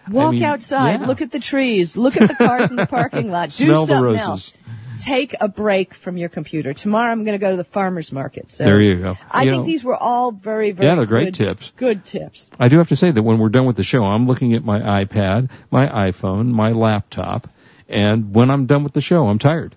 Walk 0.09 0.33
mean, 0.33 0.43
outside, 0.43 1.01
yeah. 1.01 1.07
look 1.07 1.21
at 1.21 1.31
the 1.31 1.39
trees, 1.39 1.97
look 1.97 2.15
at 2.17 2.27
the 2.27 2.35
cars 2.35 2.69
in 2.71 2.77
the 2.77 2.85
parking 2.99 3.31
lot, 3.31 3.49
do 3.49 3.65
Smell 3.65 3.85
something 3.85 4.03
roses. 4.03 4.27
else. 4.27 4.53
Take 4.99 5.35
a 5.41 5.47
break 5.49 5.93
from 5.93 6.15
your 6.15 6.29
computer. 6.29 6.73
Tomorrow 6.73 7.11
I'm 7.11 7.25
going 7.25 7.37
to 7.37 7.43
go 7.43 7.51
to 7.51 7.57
the 7.57 7.65
farmer's 7.65 8.13
market. 8.13 8.51
So 8.51 8.63
There 8.63 8.79
you 8.79 8.95
go. 8.95 9.17
I 9.29 9.43
You 9.43 9.51
think 9.51 9.61
know, 9.63 9.65
these 9.67 9.83
were 9.83 9.95
all 9.95 10.31
very, 10.31 10.71
very 10.71 10.87
Yeah, 10.87 10.95
they're 10.95 11.05
great 11.05 11.25
good- 11.25 11.35
tips. 11.35 11.73
Good 11.75 12.05
tips. 12.05 12.49
I 12.57 12.69
do 12.69 12.77
have 12.77 12.87
to 12.89 12.95
say 12.95 13.11
that 13.11 13.21
when 13.21 13.37
we're 13.39 13.49
done 13.49 13.65
with 13.65 13.75
the 13.75 13.83
show, 13.83 14.03
I'm 14.05 14.25
looking 14.25 14.53
at 14.53 14.63
my 14.63 14.79
iPad, 15.03 15.49
my 15.69 15.87
iPhone, 15.87 16.47
my 16.47 16.71
laptop, 16.71 17.49
and 17.89 18.33
when 18.33 18.49
I'm 18.49 18.67
done 18.67 18.83
with 18.83 18.93
the 18.93 19.01
show, 19.01 19.27
I'm 19.27 19.37
tired. 19.39 19.75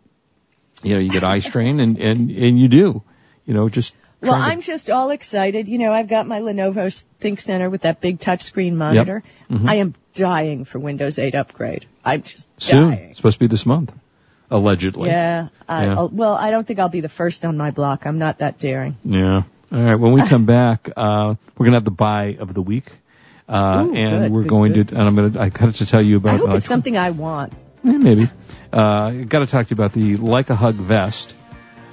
You 0.85 0.95
know, 0.95 1.01
you 1.01 1.11
get 1.11 1.25
eye 1.25 1.41
strain, 1.41 1.81
and 1.81 1.99
and 1.99 2.31
and 2.31 2.59
you 2.59 2.69
do. 2.69 3.03
You 3.45 3.55
know, 3.55 3.69
just 3.69 3.95
Well, 4.21 4.33
to- 4.33 4.39
I'm 4.39 4.61
just 4.61 4.91
all 4.91 5.11
excited. 5.11 5.69
You 5.69 5.79
know, 5.79 5.93
I've 5.93 6.09
got 6.09 6.27
my 6.27 6.41
Lenovo 6.41 7.05
ThinkCentre 7.21 7.71
with 7.71 7.83
that 7.83 8.01
big 8.01 8.19
touchscreen 8.19 8.75
monitor. 8.75 9.23
Mhm. 9.51 9.69
I 9.69 9.77
am 9.77 9.95
dying 10.15 10.65
for 10.65 10.79
Windows 10.79 11.19
8 11.19 11.35
upgrade. 11.35 11.87
I'm 12.05 12.23
just 12.23 12.49
soon. 12.61 12.91
dying. 12.91 13.09
It's 13.11 13.19
supposed 13.19 13.37
to 13.37 13.41
be 13.41 13.47
this 13.47 13.65
month, 13.65 13.93
allegedly. 14.51 15.11
Yeah, 15.11 15.49
I, 15.69 15.87
Yeah. 15.87 16.03
Well, 16.11 16.35
I 16.35 16.51
don't 16.51 16.67
think 16.67 16.79
I'll 16.81 16.89
be 16.89 17.01
the 17.01 17.09
first 17.09 17.45
on 17.45 17.57
my 17.57 17.71
block. 17.71 18.07
I'm 18.07 18.19
not 18.19 18.39
that 18.39 18.59
daring. 18.59 18.97
Yeah. 19.05 19.43
All 19.73 19.79
right. 19.81 19.95
When 19.95 20.13
we 20.13 20.23
come 20.27 20.47
back, 20.61 20.91
uh, 20.97 21.35
we're 21.57 21.67
gonna 21.67 21.77
have 21.77 21.85
the 21.85 21.91
buy 21.91 22.37
of 22.41 22.55
the 22.55 22.63
week, 22.63 22.87
uh, 23.49 23.85
Ooh, 23.87 23.95
and 23.95 24.23
good, 24.25 24.33
we're 24.33 24.43
good, 24.43 24.49
going 24.49 24.73
good. 24.73 24.89
to. 24.89 24.95
And 24.97 25.05
I'm 25.05 25.15
gonna. 25.15 25.41
I 25.41 25.49
got 25.51 25.75
to 25.77 25.87
tell 25.87 26.03
you 26.03 26.17
about. 26.17 26.35
I 26.35 26.39
hope 26.39 26.51
uh, 26.51 26.57
it's 26.57 26.67
something 26.67 26.97
I 26.97 27.11
want. 27.11 27.53
Eh, 27.85 27.93
maybe. 27.93 28.29
Uh, 28.73 29.11
got 29.11 29.41
to 29.41 29.47
talk 29.47 29.67
to 29.67 29.71
you 29.71 29.75
about 29.75 29.93
the 29.93 30.17
Like 30.17 30.51
a 30.51 30.55
Hug 30.57 30.75
vest 30.75 31.35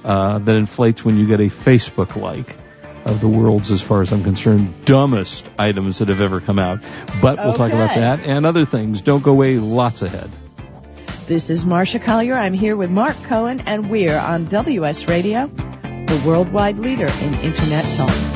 uh, 0.06 0.38
that 0.38 0.54
inflates 0.54 1.04
when 1.04 1.18
you 1.18 1.26
get 1.26 1.40
a 1.40 1.50
Facebook 1.50 2.14
like 2.16 2.56
of 3.04 3.20
the 3.20 3.28
world's, 3.28 3.70
as 3.70 3.82
far 3.82 4.00
as 4.00 4.12
I'm 4.12 4.22
concerned, 4.22 4.84
dumbest 4.84 5.48
items 5.58 5.98
that 5.98 6.08
have 6.08 6.20
ever 6.20 6.40
come 6.40 6.58
out. 6.58 6.80
But 7.20 7.38
we'll 7.38 7.54
talk 7.54 7.72
about 7.72 7.94
that 7.94 8.20
and 8.26 8.46
other 8.46 8.64
things. 8.64 9.02
Don't 9.02 9.22
go 9.22 9.32
away. 9.32 9.58
Lots 9.58 10.02
ahead. 10.02 10.30
This 11.26 11.50
is 11.50 11.66
Marcia 11.66 11.98
Collier. 11.98 12.34
I'm 12.34 12.52
here 12.52 12.76
with 12.76 12.90
Mark 12.90 13.16
Cohen, 13.24 13.60
and 13.66 13.90
we're 13.90 14.16
on 14.16 14.46
WS 14.46 15.08
Radio, 15.08 15.48
the 15.48 16.22
worldwide 16.24 16.78
leader 16.78 17.08
in 17.08 17.34
Internet 17.34 17.84
talk. 17.96 18.35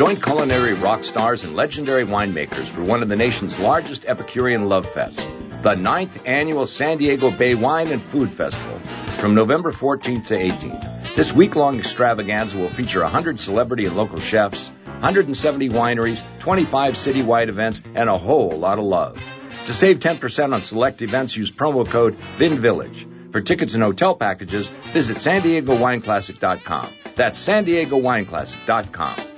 Join 0.00 0.16
culinary 0.16 0.72
rock 0.72 1.04
stars 1.04 1.44
and 1.44 1.54
legendary 1.54 2.06
winemakers 2.06 2.64
for 2.64 2.82
one 2.82 3.02
of 3.02 3.10
the 3.10 3.16
nation's 3.16 3.58
largest 3.58 4.06
Epicurean 4.06 4.66
love 4.66 4.86
fests, 4.86 5.28
the 5.62 5.74
ninth 5.74 6.22
annual 6.24 6.66
San 6.66 6.96
Diego 6.96 7.30
Bay 7.30 7.54
Wine 7.54 7.88
and 7.88 8.00
Food 8.00 8.32
Festival, 8.32 8.78
from 9.18 9.34
November 9.34 9.72
14th 9.72 10.28
to 10.28 10.38
18th. 10.38 11.14
This 11.16 11.34
week-long 11.34 11.78
extravaganza 11.78 12.56
will 12.56 12.70
feature 12.70 13.02
100 13.02 13.38
celebrity 13.38 13.84
and 13.84 13.94
local 13.94 14.20
chefs, 14.20 14.70
170 14.86 15.68
wineries, 15.68 16.22
25 16.38 16.94
citywide 16.94 17.48
events, 17.48 17.82
and 17.94 18.08
a 18.08 18.16
whole 18.16 18.52
lot 18.52 18.78
of 18.78 18.86
love. 18.86 19.22
To 19.66 19.74
save 19.74 19.98
10% 19.98 20.54
on 20.54 20.62
select 20.62 21.02
events, 21.02 21.36
use 21.36 21.50
promo 21.50 21.86
code 21.86 22.14
VINVILLAGE. 22.38 23.06
For 23.32 23.42
tickets 23.42 23.74
and 23.74 23.82
hotel 23.82 24.16
packages, 24.16 24.68
visit 24.68 25.18
san 25.18 25.42
diego 25.42 25.76
wineclassic.com. 25.76 26.88
That's 27.16 27.38
san 27.38 27.64
diego 27.64 28.00
wineclassic.com. 28.00 29.29